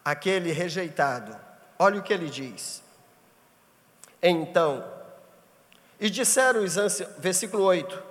Aquele 0.07 0.53
rejeitado, 0.53 1.37
olha 1.77 1.99
o 1.99 2.01
que 2.01 2.13
ele 2.13 2.29
diz. 2.29 2.81
Então, 4.23 4.81
e 5.99 6.09
disseram 6.09 6.63
os 6.63 6.77
anciãos, 6.77 7.11
versículo 7.17 7.65
8. 7.65 8.03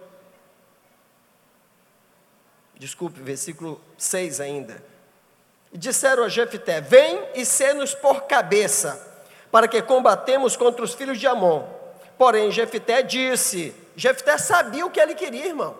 Desculpe, 2.75 3.19
versículo 3.23 3.81
6 3.97 4.41
ainda. 4.41 4.85
E 5.73 5.79
disseram 5.79 6.23
a 6.23 6.29
Jefté: 6.29 6.83
Vem 6.83 7.31
e 7.35 7.47
sê-nos 7.47 7.95
por 7.95 8.25
cabeça, 8.25 9.03
para 9.51 9.67
que 9.67 9.81
combatemos 9.81 10.55
contra 10.55 10.85
os 10.85 10.93
filhos 10.93 11.19
de 11.19 11.27
Amon. 11.27 11.67
Porém, 12.19 12.51
Jefté 12.51 13.03
disse: 13.03 13.75
Jefté 13.97 14.37
sabia 14.37 14.85
o 14.85 14.91
que 14.91 15.01
ele 15.01 15.15
queria, 15.15 15.47
irmão. 15.47 15.75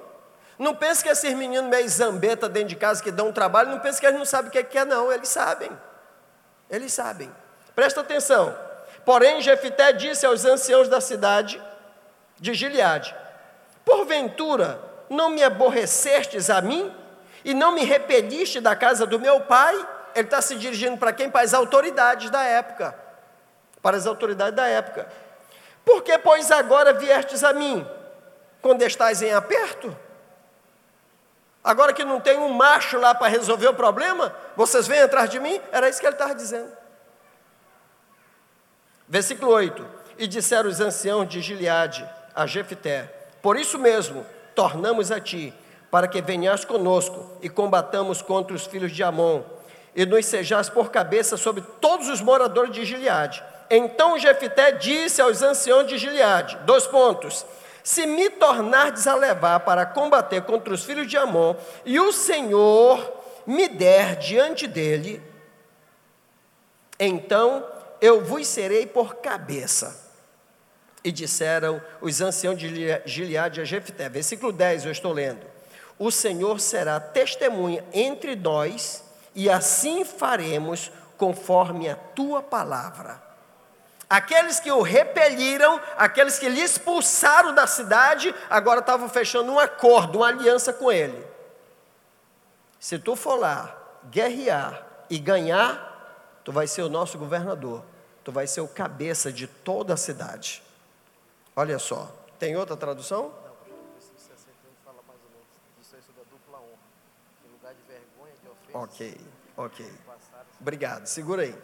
Não 0.59 0.75
pense 0.75 1.03
que 1.03 1.11
esses 1.11 1.35
meninos 1.35 1.69
meio 1.69 1.87
zambeta 1.91 2.49
dentro 2.49 2.71
de 2.71 2.77
casa 2.77 3.03
que 3.03 3.11
dão 3.11 3.35
trabalho, 3.35 3.69
não 3.69 3.81
pense 3.81 4.01
que 4.01 4.07
eles 4.07 4.19
não 4.19 4.25
sabem 4.25 4.49
o 4.49 4.51
que 4.51 4.57
é, 4.57 4.63
que 4.63 4.79
é 4.79 4.85
não, 4.87 5.13
eles 5.13 5.29
sabem. 5.29 5.71
Eles 6.71 6.93
sabem. 6.93 7.33
Presta 7.75 8.01
atenção. 8.01 8.57
Porém, 9.05 9.41
Jefté 9.41 9.93
disse 9.93 10.27
aos 10.27 10.45
anciãos 10.45 10.89
da 10.89 11.01
cidade 11.01 11.63
de 12.39 12.55
Gileade: 12.55 13.15
Porventura, 13.85 14.81
não 15.09 15.31
me 15.31 15.43
aborrecestes 15.43 16.51
a 16.51 16.61
mim 16.61 16.93
e 17.45 17.55
não 17.55 17.73
me 17.73 17.85
repeliste 17.85 18.61
da 18.61 18.75
casa 18.75 19.07
do 19.07 19.21
meu 19.21 19.41
pai? 19.41 19.75
Ele 20.15 20.25
está 20.25 20.41
se 20.41 20.57
dirigindo 20.57 20.97
para 20.97 21.13
quem? 21.13 21.31
Para 21.31 21.43
as 21.43 21.55
autoridades 21.55 22.31
da 22.31 22.43
época. 22.43 22.99
Para 23.83 23.97
as 23.97 24.07
autoridades 24.07 24.57
da 24.57 24.67
época. 24.67 25.07
Por 25.85 26.03
que, 26.03 26.19
pois, 26.19 26.51
agora 26.51 26.93
viestes 26.93 27.45
a 27.45 27.53
mim, 27.53 27.87
quando 28.61 28.83
estás 28.83 29.23
em 29.23 29.33
aperto? 29.33 29.97
Agora 31.67 31.93
que 31.93 32.05
não 32.05 32.21
tem 32.21 32.39
um 32.39 32.49
macho 32.49 32.99
lá 32.99 33.15
para 33.15 33.29
resolver 33.29 33.67
o 33.69 33.75
problema, 33.75 34.35
vocês 34.57 34.87
vêm 34.87 35.01
atrás 35.01 35.29
de 35.29 35.41
mim? 35.41 35.61
Era 35.73 35.89
isso 35.89 36.01
que 36.01 36.07
ele 36.07 36.15
estava 36.15 36.35
dizendo. 36.35 36.71
Versículo 39.09 39.51
8: 39.53 39.85
E 40.17 40.27
disseram 40.27 40.71
os 40.71 40.81
anciãos 40.81 41.29
de 41.29 41.41
Gileade 41.41 42.09
a 42.35 42.47
Jefté: 42.47 43.13
Por 43.43 43.59
isso 43.59 43.79
mesmo, 43.79 44.25
tornamos 44.55 45.11
a 45.11 45.21
ti, 45.21 45.53
para 45.91 46.07
que 46.07 46.23
venhas 46.23 46.65
conosco 46.65 47.37
e 47.43 47.49
combatamos 47.49 48.23
contra 48.23 48.55
os 48.55 48.65
filhos 48.65 48.93
de 48.93 49.03
Amon, 49.03 49.43
e 49.95 50.07
nos 50.07 50.25
sejais 50.25 50.69
por 50.69 50.91
cabeça 50.91 51.37
sobre 51.37 51.63
todos 51.81 52.09
os 52.09 52.21
moradores 52.21 52.73
de 52.73 52.85
Gileade 52.85 53.43
então 53.71 54.19
Jefité 54.19 54.73
disse 54.73 55.21
aos 55.21 55.43
anciãos 55.43 55.87
de 55.87 55.99
Gileade, 55.99 56.59
dois 56.65 56.87
pontos, 56.87 57.45
se 57.87 58.05
me 58.05 58.29
tornardes 58.29 59.07
a 59.07 59.15
levar 59.15 59.61
para 59.61 59.87
combater 59.87 60.43
contra 60.43 60.75
os 60.75 60.83
filhos 60.83 61.07
de 61.07 61.17
Amon, 61.17 61.55
e 61.85 62.01
o 62.01 62.13
Senhor 62.13 63.13
me 63.47 63.69
der 63.69 64.17
diante 64.17 64.67
dele, 64.67 65.23
então 66.99 67.65
eu 68.01 68.25
vos 68.25 68.45
serei 68.49 68.87
por 68.89 69.15
cabeça. 69.19 70.05
E 71.05 71.13
disseram 71.13 71.81
os 72.01 72.21
anciãos 72.21 72.59
de 72.59 72.69
Gileade 73.07 73.61
a 73.61 73.65
Jefté, 73.65 74.09
versículo 74.09 74.51
10, 74.51 74.87
eu 74.87 74.91
estou 74.91 75.13
lendo, 75.13 75.47
o 75.97 76.11
Senhor 76.11 76.59
será 76.59 76.99
testemunha 76.99 77.85
entre 77.93 78.35
nós, 78.35 79.05
e 79.33 79.49
assim 79.49 80.05
faremos 80.05 80.91
conforme 81.17 81.89
a 81.89 81.95
tua 81.95 82.43
palavra. 82.43 83.26
Aqueles 84.09 84.61
que 84.61 84.71
o 84.71 84.83
repeliram, 84.83 85.81
aqueles 85.97 86.39
que 86.39 86.49
lhe 86.49 86.63
expulsaram 86.63 87.53
da 87.53 87.67
cidade, 87.67 88.33
agora 88.49 88.79
estavam 88.79 89.09
fechando 89.09 89.51
um 89.51 89.59
acordo, 89.59 90.19
uma 90.19 90.29
aliança 90.29 90.73
com 90.73 90.93
ele. 90.93 91.27
Se 92.79 93.01
tu 93.01 93.17
for 93.17 93.35
lá 93.35 93.77
guerrear 94.05 94.87
e 95.11 95.19
ganhar, 95.19 96.41
tu 96.45 96.53
vai 96.53 96.69
ser 96.69 96.83
o 96.83 96.89
nosso 96.89 97.19
governador, 97.19 97.83
tu 98.23 98.31
vai 98.31 98.47
ser 98.47 98.61
o 98.61 98.69
cabeça 98.69 99.33
de 99.33 99.49
toda 99.49 99.95
a 99.95 99.97
cidade. 99.97 100.63
Olha 101.57 101.79
só, 101.81 102.09
tem 102.39 102.57
outra 102.57 102.77
tradução? 102.77 103.33
Ok, 108.73 109.21
ok. 109.57 109.93
Obrigado, 110.61 111.07
segura 111.07 111.43
aí. 111.43 111.59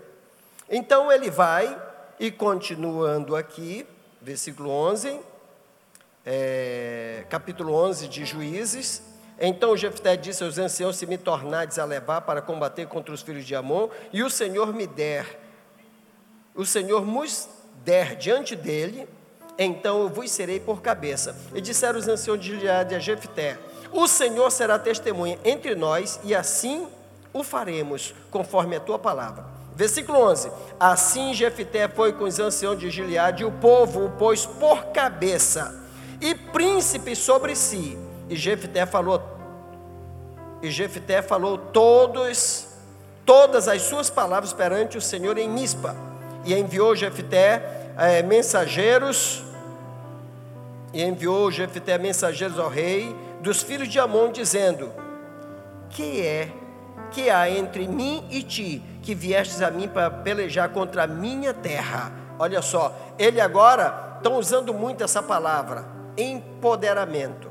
Então 0.68 1.12
ele 1.12 1.30
vai 1.30 1.91
e 2.18 2.30
continuando 2.30 3.34
aqui, 3.34 3.86
versículo 4.20 4.70
11, 4.70 5.20
é, 6.24 7.24
capítulo 7.28 7.74
11 7.74 8.08
de 8.08 8.24
Juízes. 8.24 9.02
Então 9.40 9.76
Jefté 9.76 10.16
disse 10.16 10.44
aos 10.44 10.58
anciãos: 10.58 10.96
Se 10.96 11.06
me 11.06 11.18
tornardes 11.18 11.78
a 11.78 11.84
levar 11.84 12.20
para 12.22 12.40
combater 12.40 12.86
contra 12.86 13.12
os 13.12 13.22
filhos 13.22 13.44
de 13.44 13.54
Amon, 13.54 13.88
e 14.12 14.22
o 14.22 14.30
Senhor 14.30 14.72
me 14.72 14.86
der, 14.86 15.40
o 16.54 16.64
Senhor 16.64 17.04
nos 17.04 17.48
der 17.84 18.14
diante 18.16 18.54
dele, 18.54 19.08
então 19.58 20.02
eu 20.02 20.08
vos 20.08 20.30
serei 20.30 20.60
por 20.60 20.80
cabeça. 20.80 21.36
E 21.54 21.60
disseram 21.60 21.98
os 21.98 22.06
anciãos 22.06 22.40
de 22.40 22.54
Gileade 22.54 22.94
a 22.94 22.98
Jefté: 22.98 23.58
O 23.90 24.06
Senhor 24.06 24.50
será 24.50 24.78
testemunha 24.78 25.38
entre 25.44 25.74
nós, 25.74 26.20
e 26.22 26.34
assim 26.34 26.86
o 27.32 27.42
faremos, 27.42 28.14
conforme 28.30 28.76
a 28.76 28.80
tua 28.80 28.98
palavra. 28.98 29.61
Versículo 29.74 30.18
11: 30.30 30.50
Assim 30.78 31.32
Jefité 31.32 31.88
foi 31.88 32.12
com 32.12 32.24
os 32.24 32.38
anciãos 32.38 32.78
de 32.78 32.90
Gileade, 32.90 33.42
e 33.42 33.46
o 33.46 33.52
povo 33.52 34.06
o 34.06 34.10
pôs 34.10 34.46
por 34.46 34.86
cabeça 34.86 35.82
e 36.20 36.34
príncipe 36.34 37.16
sobre 37.16 37.56
si. 37.56 37.98
E 38.28 38.36
Jefité 38.36 38.86
falou, 38.86 39.22
e 40.62 40.70
Jefité 40.70 41.20
falou 41.22 41.58
todos, 41.58 42.68
todas 43.26 43.66
as 43.66 43.82
suas 43.82 44.08
palavras 44.08 44.52
perante 44.52 44.96
o 44.96 45.00
Senhor 45.00 45.36
em 45.36 45.48
Mispa. 45.48 45.96
E 46.44 46.54
enviou 46.54 46.94
Jefité 46.94 47.90
é, 47.96 48.22
mensageiros, 48.22 49.42
e 50.92 51.02
enviou 51.02 51.50
Jefité 51.50 51.98
mensageiros 51.98 52.58
ao 52.58 52.68
rei 52.68 53.14
dos 53.40 53.62
filhos 53.62 53.88
de 53.88 53.98
Amon, 53.98 54.30
dizendo: 54.30 54.92
Que 55.90 56.20
é 56.20 56.61
que 57.12 57.30
há 57.30 57.48
entre 57.48 57.86
mim 57.86 58.26
e 58.30 58.42
ti, 58.42 58.82
que 59.02 59.14
viestes 59.14 59.62
a 59.62 59.70
mim 59.70 59.88
para 59.88 60.10
pelejar 60.10 60.70
contra 60.70 61.04
a 61.04 61.06
minha 61.06 61.52
terra. 61.52 62.12
Olha 62.38 62.62
só, 62.62 62.94
ele 63.18 63.40
agora 63.40 64.14
estão 64.16 64.36
usando 64.36 64.72
muito 64.72 65.04
essa 65.04 65.22
palavra, 65.22 65.84
empoderamento. 66.16 67.50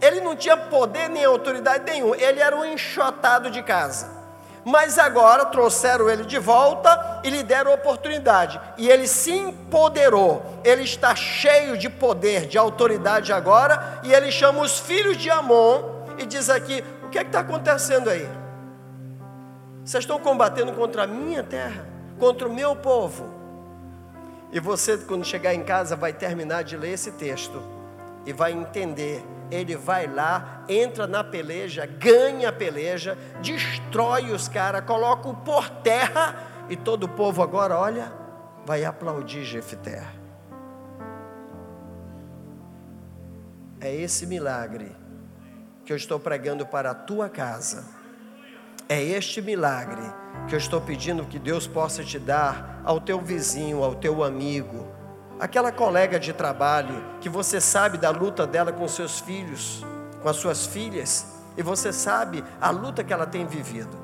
Ele 0.00 0.20
não 0.20 0.36
tinha 0.36 0.56
poder 0.56 1.08
nem 1.08 1.24
autoridade 1.24 1.84
nenhum, 1.90 2.14
ele 2.14 2.40
era 2.40 2.56
um 2.56 2.64
enxotado 2.64 3.50
de 3.50 3.62
casa. 3.62 4.18
Mas 4.64 4.98
agora 4.98 5.46
trouxeram 5.46 6.10
ele 6.10 6.24
de 6.24 6.38
volta 6.38 7.22
e 7.24 7.30
lhe 7.30 7.42
deram 7.42 7.72
oportunidade. 7.72 8.60
E 8.76 8.90
ele 8.90 9.06
se 9.06 9.32
empoderou. 9.32 10.42
Ele 10.62 10.82
está 10.82 11.14
cheio 11.14 11.78
de 11.78 11.88
poder, 11.88 12.46
de 12.46 12.58
autoridade 12.58 13.32
agora. 13.32 14.00
E 14.02 14.12
ele 14.12 14.30
chama 14.30 14.60
os 14.60 14.78
filhos 14.78 15.16
de 15.16 15.30
Amon 15.30 16.04
e 16.18 16.26
diz 16.26 16.50
aqui: 16.50 16.84
o 17.02 17.08
que 17.08 17.18
é 17.18 17.22
está 17.22 17.40
acontecendo 17.40 18.10
aí? 18.10 18.28
Vocês 19.88 20.04
estão 20.04 20.20
combatendo 20.20 20.70
contra 20.74 21.04
a 21.04 21.06
minha 21.06 21.42
terra, 21.42 21.86
contra 22.18 22.46
o 22.46 22.52
meu 22.52 22.76
povo. 22.76 23.24
E 24.52 24.60
você, 24.60 24.98
quando 24.98 25.24
chegar 25.24 25.54
em 25.54 25.64
casa, 25.64 25.96
vai 25.96 26.12
terminar 26.12 26.62
de 26.62 26.76
ler 26.76 26.90
esse 26.90 27.12
texto 27.12 27.62
e 28.26 28.32
vai 28.34 28.52
entender. 28.52 29.24
Ele 29.50 29.74
vai 29.76 30.06
lá, 30.06 30.62
entra 30.68 31.06
na 31.06 31.24
peleja, 31.24 31.86
ganha 31.86 32.50
a 32.50 32.52
peleja, 32.52 33.16
destrói 33.40 34.30
os 34.30 34.46
caras, 34.46 34.84
coloca 34.84 35.26
o 35.26 35.34
por 35.34 35.70
terra 35.70 36.36
e 36.68 36.76
todo 36.76 37.04
o 37.04 37.08
povo 37.08 37.42
agora, 37.42 37.74
olha, 37.78 38.12
vai 38.66 38.84
aplaudir 38.84 39.42
Jefté. 39.42 40.06
É 43.80 43.94
esse 43.94 44.26
milagre 44.26 44.94
que 45.82 45.90
eu 45.90 45.96
estou 45.96 46.20
pregando 46.20 46.66
para 46.66 46.90
a 46.90 46.94
tua 46.94 47.30
casa 47.30 47.96
é 48.88 49.02
este 49.02 49.42
milagre 49.42 50.02
que 50.48 50.54
eu 50.54 50.58
estou 50.58 50.80
pedindo 50.80 51.26
que 51.26 51.38
Deus 51.38 51.66
possa 51.66 52.02
te 52.02 52.18
dar 52.18 52.80
ao 52.84 52.98
teu 53.00 53.20
vizinho, 53.20 53.84
ao 53.84 53.94
teu 53.94 54.24
amigo, 54.24 54.86
aquela 55.38 55.70
colega 55.70 56.18
de 56.18 56.32
trabalho 56.32 57.04
que 57.20 57.28
você 57.28 57.60
sabe 57.60 57.98
da 57.98 58.10
luta 58.10 58.46
dela 58.46 58.72
com 58.72 58.88
seus 58.88 59.20
filhos, 59.20 59.84
com 60.22 60.28
as 60.28 60.36
suas 60.36 60.66
filhas, 60.66 61.26
e 61.56 61.62
você 61.62 61.92
sabe 61.92 62.42
a 62.60 62.70
luta 62.70 63.04
que 63.04 63.12
ela 63.12 63.26
tem 63.26 63.46
vivido. 63.46 63.96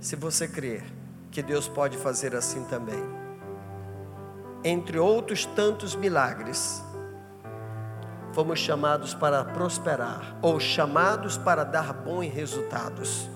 Se 0.00 0.16
você 0.16 0.48
crer 0.48 0.82
que 1.30 1.40
Deus 1.40 1.68
pode 1.68 1.96
fazer 1.96 2.34
assim 2.34 2.64
também, 2.64 3.02
entre 4.64 4.98
outros 4.98 5.46
tantos 5.46 5.94
milagres, 5.94 6.82
fomos 8.34 8.58
chamados 8.58 9.14
para 9.14 9.44
prosperar, 9.44 10.36
ou 10.42 10.58
chamados 10.58 11.38
para 11.38 11.64
dar 11.64 11.92
bons 11.92 12.32
resultados. 12.32 13.30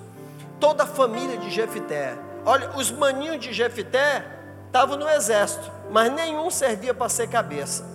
Toda 0.58 0.82
a 0.82 0.86
família 0.86 1.38
de 1.38 1.50
Jefité, 1.50 2.18
olha, 2.44 2.70
os 2.76 2.90
maninhos 2.90 3.38
de 3.38 3.52
Jefité 3.52 4.26
estavam 4.66 4.96
no 4.96 5.08
exército, 5.08 5.70
mas 5.90 6.12
nenhum 6.12 6.50
servia 6.50 6.92
para 6.92 7.08
ser 7.08 7.28
cabeça. 7.28 7.86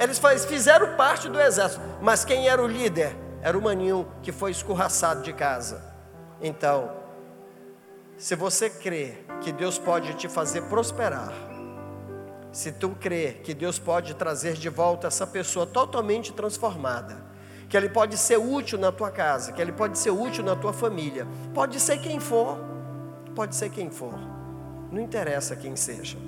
Eles 0.00 0.18
fizeram 0.46 0.96
parte 0.96 1.28
do 1.28 1.38
exército, 1.38 1.82
mas 2.00 2.24
quem 2.24 2.48
era 2.48 2.62
o 2.62 2.66
líder? 2.66 3.14
Era 3.42 3.58
o 3.58 3.62
maninho 3.62 4.08
que 4.22 4.32
foi 4.32 4.50
escorraçado 4.50 5.22
de 5.22 5.34
casa. 5.34 5.84
Então, 6.40 6.90
se 8.16 8.34
você 8.34 8.70
crê 8.70 9.18
que 9.42 9.52
Deus 9.52 9.78
pode 9.78 10.14
te 10.14 10.28
fazer 10.28 10.62
prosperar, 10.62 11.32
se 12.52 12.70
tu 12.70 12.90
crer 12.90 13.40
que 13.42 13.54
Deus 13.54 13.78
pode 13.78 14.14
trazer 14.14 14.52
de 14.52 14.68
volta 14.68 15.06
essa 15.06 15.26
pessoa 15.26 15.66
totalmente 15.66 16.32
transformada, 16.34 17.16
que 17.68 17.76
ele 17.76 17.88
pode 17.88 18.18
ser 18.18 18.36
útil 18.36 18.78
na 18.78 18.92
tua 18.92 19.10
casa, 19.10 19.52
que 19.52 19.62
ele 19.62 19.72
pode 19.72 19.98
ser 19.98 20.10
útil 20.10 20.44
na 20.44 20.54
tua 20.54 20.74
família, 20.74 21.26
pode 21.54 21.80
ser 21.80 21.98
quem 21.98 22.20
for, 22.20 22.58
pode 23.34 23.56
ser 23.56 23.70
quem 23.70 23.90
for, 23.90 24.18
não 24.90 25.00
interessa 25.00 25.56
quem 25.56 25.74
seja. 25.74 26.18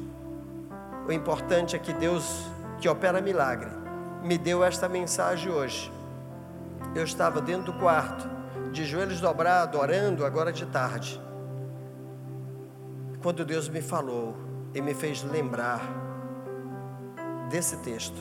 O 1.06 1.12
importante 1.12 1.76
é 1.76 1.78
que 1.78 1.92
Deus, 1.92 2.24
que 2.80 2.88
opera 2.88 3.20
milagre, 3.20 3.68
me 4.22 4.38
deu 4.38 4.64
esta 4.64 4.88
mensagem 4.88 5.52
hoje. 5.52 5.92
Eu 6.94 7.04
estava 7.04 7.42
dentro 7.42 7.72
do 7.72 7.78
quarto, 7.78 8.26
de 8.72 8.86
joelhos 8.86 9.20
dobrados, 9.20 9.78
orando, 9.78 10.24
agora 10.24 10.50
de 10.50 10.64
tarde. 10.64 11.20
Quando 13.22 13.44
Deus 13.44 13.68
me 13.68 13.82
falou 13.82 14.34
e 14.74 14.80
me 14.80 14.94
fez 14.94 15.22
lembrar 15.22 16.04
desse 17.48 17.76
texto. 17.78 18.16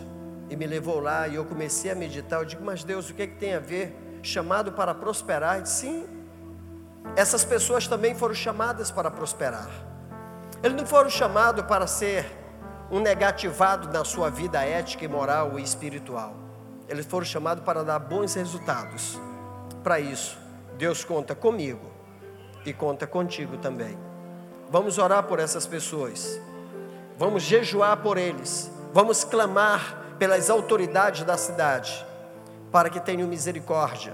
E 0.50 0.56
me 0.56 0.68
levou 0.68 1.00
lá 1.00 1.28
e 1.28 1.36
eu 1.36 1.46
comecei 1.46 1.92
a 1.92 1.96
meditar. 1.96 2.40
Eu 2.40 2.46
digo, 2.46 2.64
mas 2.64 2.84
Deus, 2.84 3.10
o 3.10 3.14
que, 3.14 3.24
é 3.24 3.28
que 3.28 3.36
tem 3.36 3.56
a 3.56 3.60
ver? 3.60 4.20
Chamado 4.22 4.72
para 4.72 4.94
prosperar? 4.94 5.62
disse, 5.62 5.82
sim, 5.82 6.08
essas 7.16 7.44
pessoas 7.44 7.88
também 7.88 8.16
foram 8.16 8.34
chamadas 8.34 8.90
para 8.90 9.12
prosperar. 9.12 9.70
Eles 10.64 10.78
não 10.78 10.86
foram 10.86 11.10
chamados 11.10 11.64
para 11.66 11.86
ser 11.86 12.26
um 12.90 13.00
negativado 13.00 13.92
na 13.92 14.06
sua 14.06 14.30
vida 14.30 14.64
ética 14.64 15.06
e 15.06 15.08
moral 15.08 15.60
e 15.60 15.64
espiritual. 15.64 16.36
Eles 16.88 17.06
foram 17.06 17.26
chamados 17.26 17.64
para 17.64 17.84
dar 17.84 18.00
bons 18.00 18.34
resultados. 18.34 19.20
Para 19.84 20.00
isso, 20.00 20.38
Deus 20.78 21.04
conta 21.04 21.36
comigo 21.36 21.92
e 22.66 22.74
conta 22.74 23.06
contigo 23.06 23.58
também. 23.58 23.98
Vamos 24.70 24.98
orar 24.98 25.24
por 25.24 25.40
essas 25.40 25.68
pessoas. 25.68 26.40
Vamos 27.18 27.44
jejuar 27.44 27.98
por 27.98 28.18
eles. 28.18 28.72
Vamos 28.94 29.24
clamar 29.24 29.98
pelas 30.20 30.52
autoridades 30.52 31.24
da 31.24 31.36
cidade, 31.36 32.06
para 32.72 32.92
que 32.92 33.00
tenham 33.00 33.28
misericórdia, 33.28 34.14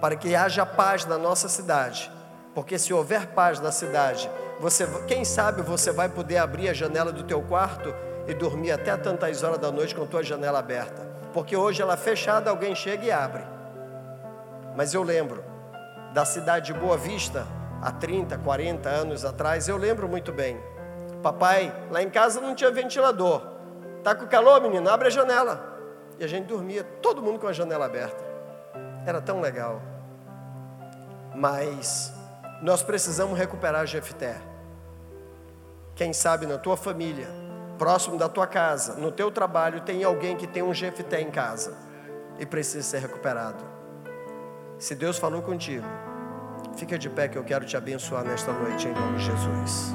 para 0.00 0.16
que 0.16 0.34
haja 0.34 0.66
paz 0.66 1.06
na 1.06 1.16
nossa 1.16 1.48
cidade. 1.48 2.10
Porque 2.52 2.76
se 2.76 2.92
houver 2.92 3.28
paz 3.28 3.60
na 3.60 3.70
cidade, 3.70 4.28
você, 4.58 4.84
quem 5.06 5.24
sabe 5.24 5.62
você 5.62 5.92
vai 5.92 6.08
poder 6.08 6.38
abrir 6.38 6.68
a 6.68 6.72
janela 6.72 7.12
do 7.12 7.22
teu 7.22 7.40
quarto 7.40 7.94
e 8.26 8.34
dormir 8.34 8.72
até 8.72 8.96
tantas 8.96 9.44
horas 9.44 9.58
da 9.60 9.70
noite 9.70 9.94
com 9.94 10.02
a 10.02 10.06
tua 10.06 10.24
janela 10.24 10.58
aberta. 10.58 11.06
Porque 11.32 11.56
hoje 11.56 11.80
ela 11.80 11.94
é 11.94 11.96
fechada, 11.96 12.50
alguém 12.50 12.74
chega 12.74 13.04
e 13.04 13.12
abre. 13.12 13.44
Mas 14.74 14.92
eu 14.92 15.04
lembro 15.04 15.44
da 16.12 16.24
cidade 16.24 16.72
de 16.72 16.80
Boa 16.80 16.96
Vista, 16.96 17.46
há 17.80 17.92
30, 17.92 18.38
40 18.38 18.88
anos 18.88 19.24
atrás, 19.24 19.68
eu 19.68 19.76
lembro 19.76 20.08
muito 20.08 20.32
bem. 20.32 20.60
Papai, 21.22 21.72
lá 21.92 22.02
em 22.02 22.10
casa 22.10 22.40
não 22.40 22.56
tinha 22.56 22.72
ventilador. 22.72 23.54
Tá 24.06 24.14
com 24.14 24.24
calor, 24.24 24.60
menino? 24.62 24.88
Abre 24.88 25.08
a 25.08 25.10
janela. 25.10 25.80
E 26.16 26.22
a 26.22 26.28
gente 26.28 26.46
dormia, 26.46 26.84
todo 26.84 27.20
mundo 27.20 27.40
com 27.40 27.48
a 27.48 27.52
janela 27.52 27.86
aberta. 27.86 28.24
Era 29.04 29.20
tão 29.20 29.40
legal. 29.40 29.82
Mas 31.34 32.12
nós 32.62 32.84
precisamos 32.84 33.36
recuperar 33.36 33.84
Jefté. 33.84 34.36
Quem 35.96 36.12
sabe 36.12 36.46
na 36.46 36.56
tua 36.56 36.76
família, 36.76 37.26
próximo 37.78 38.16
da 38.16 38.28
tua 38.28 38.46
casa, 38.46 38.94
no 38.94 39.10
teu 39.10 39.28
trabalho, 39.28 39.80
tem 39.80 40.04
alguém 40.04 40.36
que 40.36 40.46
tem 40.46 40.62
um 40.62 40.72
Jefté 40.72 41.20
em 41.20 41.32
casa 41.32 41.76
e 42.38 42.46
precisa 42.46 42.84
ser 42.84 42.98
recuperado. 43.00 43.64
Se 44.78 44.94
Deus 44.94 45.18
falou 45.18 45.42
contigo, 45.42 45.84
fica 46.76 46.96
de 46.96 47.10
pé 47.10 47.26
que 47.26 47.36
eu 47.36 47.42
quero 47.42 47.66
te 47.66 47.76
abençoar 47.76 48.22
nesta 48.22 48.52
noite 48.52 48.86
em 48.86 48.94
nome 48.94 49.18
de 49.18 49.24
Jesus. 49.24 49.92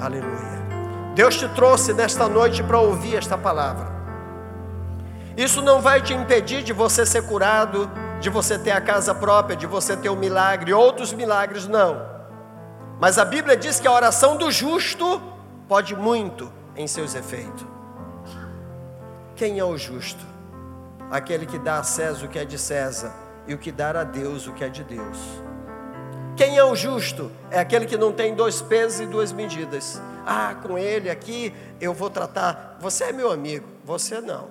Aleluia. 0.00 0.67
Deus 1.18 1.34
te 1.34 1.48
trouxe 1.48 1.92
nesta 1.92 2.28
noite 2.28 2.62
para 2.62 2.78
ouvir 2.78 3.16
esta 3.16 3.36
palavra. 3.36 3.88
Isso 5.36 5.60
não 5.60 5.80
vai 5.80 6.00
te 6.00 6.14
impedir 6.14 6.62
de 6.62 6.72
você 6.72 7.04
ser 7.04 7.26
curado, 7.26 7.90
de 8.20 8.30
você 8.30 8.56
ter 8.56 8.70
a 8.70 8.80
casa 8.80 9.12
própria, 9.12 9.56
de 9.56 9.66
você 9.66 9.96
ter 9.96 10.10
um 10.10 10.14
milagre, 10.14 10.72
outros 10.72 11.12
milagres, 11.12 11.66
não. 11.66 12.00
Mas 13.00 13.18
a 13.18 13.24
Bíblia 13.24 13.56
diz 13.56 13.80
que 13.80 13.88
a 13.88 13.92
oração 13.92 14.36
do 14.36 14.48
justo 14.52 15.20
pode 15.66 15.96
muito 15.96 16.52
em 16.76 16.86
seus 16.86 17.16
efeitos. 17.16 17.66
Quem 19.34 19.58
é 19.58 19.64
o 19.64 19.76
justo? 19.76 20.24
Aquele 21.10 21.46
que 21.46 21.58
dá 21.58 21.80
a 21.80 21.82
César 21.82 22.26
o 22.26 22.28
que 22.28 22.38
é 22.38 22.44
de 22.44 22.56
César 22.56 23.12
e 23.44 23.54
o 23.54 23.58
que 23.58 23.72
dá 23.72 23.90
a 23.90 24.04
Deus 24.04 24.46
o 24.46 24.52
que 24.52 24.62
é 24.62 24.68
de 24.68 24.84
Deus. 24.84 25.18
Quem 26.36 26.56
é 26.56 26.64
o 26.64 26.76
justo? 26.76 27.28
É 27.50 27.58
aquele 27.58 27.86
que 27.86 27.96
não 27.96 28.12
tem 28.12 28.36
dois 28.36 28.62
pesos 28.62 29.00
e 29.00 29.06
duas 29.06 29.32
medidas. 29.32 30.00
Ah, 30.30 30.54
com 30.54 30.76
ele 30.76 31.08
aqui 31.08 31.54
eu 31.80 31.94
vou 31.94 32.10
tratar. 32.10 32.76
Você 32.80 33.04
é 33.04 33.12
meu 33.14 33.32
amigo. 33.32 33.66
Você 33.82 34.20
não. 34.20 34.50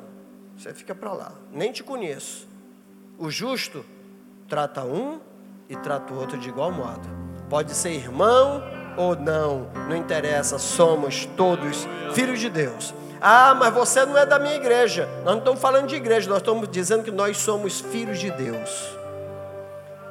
Você 0.58 0.74
fica 0.74 0.96
para 0.96 1.14
lá. 1.14 1.32
Nem 1.54 1.72
te 1.72 1.84
conheço. 1.84 2.48
O 3.16 3.30
justo 3.30 3.86
trata 4.50 4.84
um 4.84 5.20
e 5.70 5.76
trata 5.76 6.12
o 6.12 6.18
outro 6.18 6.36
de 6.40 6.50
igual 6.50 6.72
modo. 6.72 7.08
Pode 7.48 7.76
ser 7.76 7.92
irmão 7.92 8.64
ou 8.98 9.16
não, 9.16 9.70
não 9.88 9.96
interessa, 9.96 10.58
somos 10.58 11.28
todos 11.38 11.88
filhos 12.16 12.40
de 12.40 12.50
Deus. 12.50 12.92
Ah, 13.22 13.54
mas 13.54 13.72
você 13.72 14.04
não 14.04 14.18
é 14.18 14.26
da 14.26 14.40
minha 14.40 14.56
igreja. 14.56 15.08
Nós 15.24 15.34
não 15.34 15.38
estamos 15.40 15.62
falando 15.62 15.86
de 15.86 15.96
igreja, 15.96 16.28
nós 16.28 16.40
estamos 16.40 16.68
dizendo 16.70 17.04
que 17.04 17.12
nós 17.12 17.38
somos 17.38 17.82
filhos 17.82 18.18
de 18.18 18.32
Deus. 18.32 18.97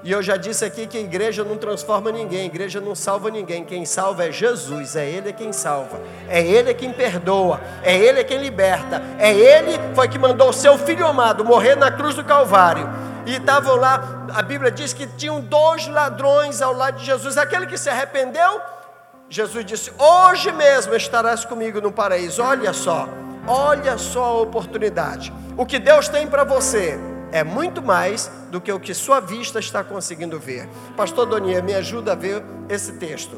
E 0.03 0.13
eu 0.13 0.23
já 0.23 0.37
disse 0.37 0.65
aqui 0.65 0.87
que 0.87 0.97
a 0.97 1.01
igreja 1.01 1.43
não 1.43 1.57
transforma 1.57 2.13
ninguém, 2.13 2.43
a 2.43 2.45
igreja 2.45 2.81
não 2.81 2.95
salva 2.95 3.31
ninguém. 3.31 3.65
Quem 3.65 3.85
salva 3.85 4.27
é 4.27 4.33
Jesus, 4.33 4.95
é 4.95 5.09
Ele 5.09 5.33
quem 5.33 5.53
salva, 5.53 6.01
é 6.29 6.41
Ele 6.41 6.73
quem 6.75 6.93
perdoa, 6.93 7.61
é 7.83 7.97
Ele 7.97 8.23
quem 8.23 8.39
liberta, 8.39 9.03
é 9.19 9.33
Ele 9.33 9.73
foi 9.95 10.09
que 10.09 10.19
mandou 10.19 10.51
o 10.51 10.53
seu 10.53 10.79
filho 10.79 11.07
amado 11.07 11.45
morrer 11.45 11.75
na 11.75 11.91
cruz 11.91 12.15
do 12.15 12.25
Calvário. 12.25 12.89
E 13.27 13.37
estavam 13.37 13.75
lá, 13.75 14.27
a 14.33 14.43
Bíblia 14.43 14.71
diz 14.71 14.93
que 14.93 15.07
tinham 15.07 15.41
dois 15.41 15.89
ladrões 15.89 16.63
ao 16.63 16.73
lado 16.73 16.99
de 16.99 17.05
Jesus. 17.05 17.37
Aquele 17.37 17.67
que 17.67 17.77
se 17.77 17.91
arrependeu, 17.91 18.61
Jesus 19.29 19.65
disse: 19.65 19.93
Hoje 19.99 20.53
mesmo 20.53 20.95
estarás 20.95 21.45
comigo 21.45 21.81
no 21.81 21.91
paraíso. 21.91 22.43
Olha 22.43 22.73
só, 22.73 23.09
olha 23.47 23.99
só 23.99 24.25
a 24.25 24.41
oportunidade. 24.41 25.33
O 25.57 25.67
que 25.67 25.81
Deus 25.81 26.09
tem 26.09 26.29
para 26.29 26.45
você 26.45 27.16
é 27.33 27.43
muito 27.43 27.83
mais 27.83 28.31
do 28.51 28.61
que 28.61 28.73
o 28.73 28.81
que 28.81 28.95
sua 28.95 29.21
vista 29.21 29.59
está 29.59 29.83
conseguindo 29.83 30.39
ver. 30.39 30.69
Pastor 30.97 31.27
Donier, 31.27 31.63
me 31.63 31.75
ajuda 31.75 32.13
a 32.13 32.15
ver 32.15 32.43
esse 32.69 32.93
texto. 32.95 33.37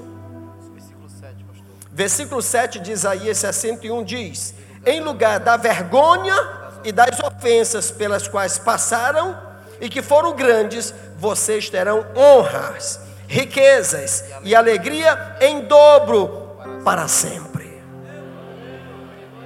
Versículo 0.73 1.09
7, 1.09 1.45
pastor. 1.45 1.67
Versículo 1.91 2.43
7 2.43 2.81
de 2.81 2.93
Isaías 2.93 3.39
61 3.39 4.05
diz: 4.05 4.55
Em 4.85 5.01
lugar 5.01 5.41
da 5.41 5.57
vergonha 5.57 6.37
e 6.85 6.93
das 6.93 7.19
ofensas 7.21 7.91
pelas 7.91 8.29
quais 8.29 8.59
passaram 8.59 9.37
e 9.81 9.89
que 9.89 10.03
foram 10.03 10.35
grandes, 10.35 10.95
vocês 11.19 11.69
terão 11.69 12.07
honras, 12.17 13.01
riquezas 13.27 14.25
e 14.43 14.55
alegria 14.55 15.37
em 15.41 15.63
dobro 15.63 16.57
para 16.85 17.09
sempre. 17.09 17.83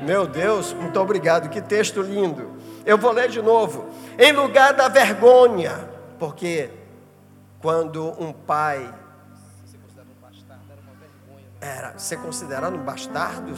Meu 0.02 0.26
Deus, 0.26 0.72
muito 0.72 0.98
obrigado, 0.98 1.48
que 1.48 1.60
texto 1.60 2.02
lindo. 2.02 2.51
Eu 2.84 2.98
vou 2.98 3.12
ler 3.12 3.28
de 3.28 3.40
novo 3.40 3.88
em 4.18 4.32
lugar 4.32 4.74
da 4.74 4.88
vergonha, 4.88 5.88
porque 6.18 6.70
quando 7.60 8.10
um 8.20 8.32
pai 8.32 8.92
era 11.60 11.96
ser 11.96 12.18
considerado 12.18 12.74
um 12.74 12.82
bastardo, 12.82 13.54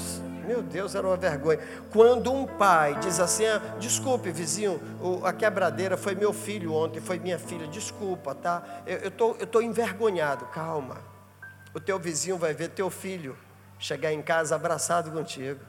meu 0.47 0.61
Deus, 0.61 0.95
era 0.95 1.07
uma 1.07 1.17
vergonha. 1.17 1.59
Quando 1.91 2.31
um 2.31 2.47
pai 2.47 2.99
diz 3.01 3.19
assim: 3.19 3.47
ah, 3.47 3.61
desculpe, 3.79 4.31
vizinho, 4.31 4.79
a 5.25 5.33
quebradeira 5.33 5.97
foi 5.97 6.15
meu 6.15 6.33
filho 6.33 6.75
ontem, 6.75 7.01
foi 7.01 7.19
minha 7.19 7.39
filha, 7.39 7.67
desculpa, 7.67 8.35
tá? 8.35 8.63
Eu 8.87 9.09
estou 9.09 9.37
eu 9.41 9.47
tô 9.47 9.63
envergonhado, 9.63 10.45
calma. 10.47 10.99
O 11.75 11.81
teu 11.81 11.99
vizinho 11.99 12.37
vai 12.37 12.53
ver 12.53 12.69
teu 12.69 12.91
filho 12.91 13.37
chegar 13.79 14.13
em 14.13 14.21
casa 14.21 14.55
abraçado 14.55 15.11
contigo. 15.11 15.61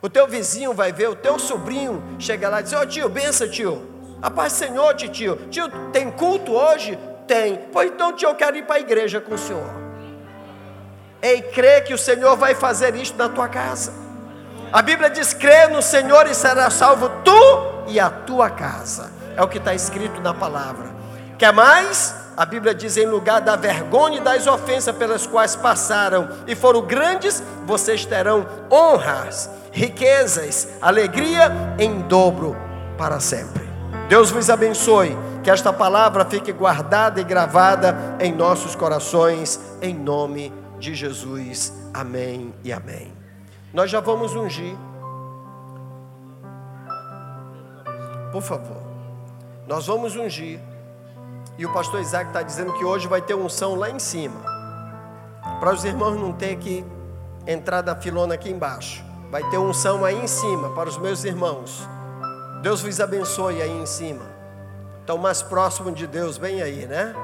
O 0.00 0.08
teu 0.08 0.26
vizinho 0.26 0.72
vai 0.72 0.92
ver 0.92 1.08
o 1.08 1.16
teu 1.16 1.38
sobrinho 1.38 2.02
chegar 2.18 2.48
lá 2.50 2.60
e 2.60 2.62
dizer: 2.62 2.76
Ô 2.76 2.80
oh, 2.80 2.86
tio, 2.86 3.08
benção, 3.08 3.48
tio. 3.48 3.86
A 4.22 4.30
paz 4.30 4.52
Senhor, 4.52 4.94
tio. 4.94 5.36
Tio, 5.50 5.68
tem 5.92 6.10
culto 6.10 6.52
hoje? 6.52 6.98
Tem. 7.26 7.66
Pois 7.72 7.90
então, 7.90 8.12
tio, 8.12 8.28
eu 8.28 8.34
quero 8.34 8.56
ir 8.56 8.64
para 8.64 8.76
a 8.76 8.80
igreja 8.80 9.20
com 9.20 9.34
o 9.34 9.38
senhor. 9.38 9.88
Ei, 11.20 11.42
crê 11.42 11.80
que 11.80 11.92
o 11.92 11.98
Senhor 11.98 12.36
vai 12.36 12.54
fazer 12.54 12.94
isto 12.94 13.16
na 13.16 13.28
tua 13.28 13.48
casa. 13.48 13.92
A 14.72 14.80
Bíblia 14.82 15.10
diz: 15.10 15.32
crê 15.32 15.66
no 15.66 15.82
Senhor 15.82 16.26
e 16.28 16.34
será 16.34 16.70
salvo 16.70 17.10
tu 17.24 17.84
e 17.88 17.98
a 17.98 18.08
tua 18.08 18.50
casa. 18.50 19.10
É 19.36 19.42
o 19.42 19.48
que 19.48 19.58
está 19.58 19.74
escrito 19.74 20.20
na 20.20 20.32
palavra. 20.32 20.88
Quer 21.36 21.52
mais? 21.52 22.14
A 22.36 22.44
Bíblia 22.46 22.72
diz: 22.72 22.96
em 22.96 23.06
lugar 23.06 23.40
da 23.40 23.56
vergonha 23.56 24.18
e 24.18 24.20
das 24.20 24.46
ofensas 24.46 24.94
pelas 24.94 25.26
quais 25.26 25.56
passaram 25.56 26.28
e 26.46 26.54
foram 26.54 26.82
grandes, 26.82 27.42
vocês 27.66 28.04
terão 28.04 28.46
honras, 28.70 29.50
riquezas, 29.78 30.68
alegria 30.82 31.52
em 31.78 32.00
dobro 32.02 32.56
para 32.98 33.20
sempre. 33.20 33.62
Deus 34.08 34.30
vos 34.30 34.50
abençoe. 34.50 35.16
Que 35.42 35.50
esta 35.50 35.72
palavra 35.72 36.24
fique 36.24 36.52
guardada 36.52 37.20
e 37.20 37.24
gravada 37.24 37.96
em 38.20 38.32
nossos 38.32 38.74
corações, 38.74 39.58
em 39.80 39.94
nome 39.94 40.52
de 40.78 40.94
Jesus. 40.94 41.72
Amém 41.94 42.52
e 42.64 42.72
amém. 42.72 43.12
Nós 43.72 43.88
já 43.88 44.00
vamos 44.00 44.34
ungir. 44.34 44.76
Por 48.32 48.42
favor. 48.42 48.82
Nós 49.66 49.86
vamos 49.86 50.16
ungir. 50.16 50.58
E 51.56 51.64
o 51.64 51.72
pastor 51.72 52.00
Isaac 52.00 52.28
está 52.28 52.42
dizendo 52.42 52.72
que 52.74 52.84
hoje 52.84 53.06
vai 53.06 53.22
ter 53.22 53.34
unção 53.34 53.76
lá 53.76 53.88
em 53.88 53.98
cima. 53.98 54.40
Para 55.60 55.72
os 55.72 55.84
irmãos 55.84 56.20
não 56.20 56.32
ter 56.32 56.56
que 56.56 56.84
entrar 57.46 57.80
da 57.80 57.94
filona 57.94 58.34
aqui 58.34 58.50
embaixo. 58.50 59.07
Vai 59.30 59.42
ter 59.50 59.58
unção 59.58 60.04
aí 60.06 60.16
em 60.16 60.26
cima 60.26 60.70
para 60.70 60.88
os 60.88 60.96
meus 60.96 61.22
irmãos. 61.22 61.86
Deus 62.62 62.80
vos 62.80 62.98
abençoe 62.98 63.60
aí 63.60 63.70
em 63.70 63.84
cima. 63.84 64.24
Estão 65.00 65.18
mais 65.18 65.42
próximo 65.42 65.92
de 65.92 66.06
Deus, 66.06 66.38
bem 66.38 66.62
aí, 66.62 66.86
né? 66.86 67.14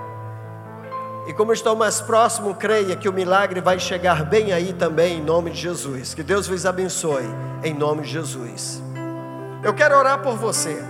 E 1.27 1.33
como 1.33 1.53
estou 1.53 1.75
mais 1.75 2.03
próximo, 2.03 2.55
creia 2.55 2.95
que 2.95 3.09
o 3.09 3.13
milagre 3.13 3.63
vai 3.63 3.79
chegar 3.79 4.23
bem 4.23 4.53
aí 4.53 4.75
também, 4.75 5.19
em 5.19 5.23
nome 5.23 5.51
de 5.51 5.59
Jesus. 5.59 6.13
Que 6.13 6.23
Deus 6.23 6.47
vos 6.47 6.67
abençoe, 6.67 7.25
em 7.63 7.73
nome 7.73 8.03
de 8.03 8.11
Jesus. 8.11 8.83
Eu 9.63 9.73
quero 9.73 9.97
orar 9.97 10.21
por 10.21 10.37
você. 10.37 10.85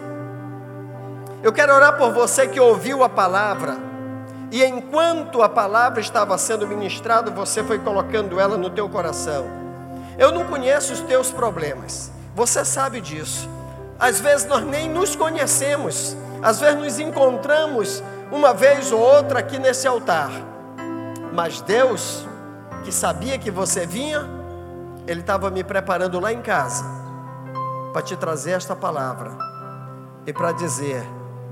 Eu 1.45 1.53
quero 1.53 1.73
orar 1.73 1.97
por 1.97 2.13
você 2.13 2.49
que 2.49 2.59
ouviu 2.59 3.05
a 3.05 3.09
palavra. 3.09 3.77
E 4.51 4.65
enquanto 4.65 5.43
a 5.43 5.49
palavra 5.49 6.01
estava 6.01 6.37
sendo 6.37 6.67
ministrada, 6.67 7.31
você 7.31 7.63
foi 7.63 7.79
colocando 7.79 8.41
ela 8.41 8.57
no 8.57 8.71
teu 8.71 8.89
coração. 8.89 9.64
Eu 10.19 10.33
não 10.33 10.45
conheço 10.45 10.93
os 10.93 11.01
teus 11.01 11.31
problemas. 11.31 12.11
Você 12.35 12.65
sabe 12.65 13.01
disso. 13.01 13.49
Às 13.99 14.21
vezes 14.21 14.47
nós 14.47 14.65
nem 14.65 14.89
nos 14.89 15.15
conhecemos. 15.17 16.17
Às 16.43 16.61
vezes 16.61 16.79
nos 16.79 16.99
encontramos 16.99 18.03
uma 18.31 18.53
vez 18.53 18.93
ou 18.93 19.01
outra 19.01 19.39
aqui 19.39 19.59
nesse 19.59 19.87
altar. 19.87 20.31
Mas 21.33 21.61
Deus, 21.61 22.27
que 22.85 22.93
sabia 22.93 23.39
que 23.39 23.51
você 23.51 23.87
vinha, 23.87 24.29
Ele 25.07 25.21
estava 25.21 25.51
me 25.51 25.65
preparando 25.65 26.21
lá 26.21 26.33
em 26.33 26.43
casa 26.43 26.85
para 27.93 28.03
te 28.03 28.17
trazer 28.17 28.53
esta 28.53 28.75
palavra 28.75 29.33
e 30.27 30.33
para 30.33 30.53
dizer: 30.53 31.05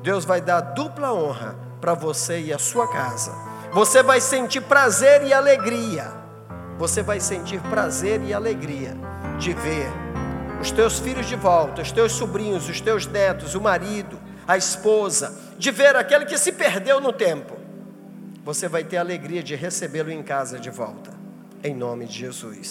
Deus 0.03 0.25
vai 0.25 0.40
dar 0.40 0.61
dupla 0.61 1.12
honra 1.12 1.57
para 1.81 1.94
você 1.94 2.40
e 2.40 2.53
a 2.53 2.59
sua 2.59 2.88
casa. 2.88 3.33
Você 3.72 4.03
vai 4.03 4.20
sentir 4.20 4.61
prazer 4.61 5.22
e 5.25 5.33
alegria. 5.33 6.21
Você 6.78 7.02
vai 7.02 7.20
sentir 7.20 7.61
prazer 7.62 8.20
e 8.22 8.35
alegria 8.35 8.96
de 9.38 9.52
ver 9.52 9.88
os 10.61 10.70
teus 10.70 10.98
filhos 10.98 11.26
de 11.26 11.35
volta, 11.35 11.82
os 11.82 11.90
teus 11.90 12.12
sobrinhos, 12.12 12.68
os 12.68 12.80
teus 12.80 13.06
netos, 13.06 13.54
o 13.54 13.61
marido, 13.61 14.18
a 14.46 14.56
esposa, 14.56 15.37
de 15.58 15.70
ver 15.70 15.96
aquele 15.96 16.24
que 16.24 16.38
se 16.38 16.52
perdeu 16.52 17.00
no 17.00 17.12
tempo. 17.12 17.56
Você 18.44 18.68
vai 18.68 18.85
ter 18.85 18.96
a 18.96 19.00
alegria 19.00 19.42
de 19.42 19.54
recebê-lo 19.54 20.11
em 20.11 20.22
casa 20.22 20.58
de 20.58 20.70
volta, 20.70 21.12
em 21.62 21.74
nome 21.74 22.06
de 22.06 22.18
Jesus. 22.18 22.70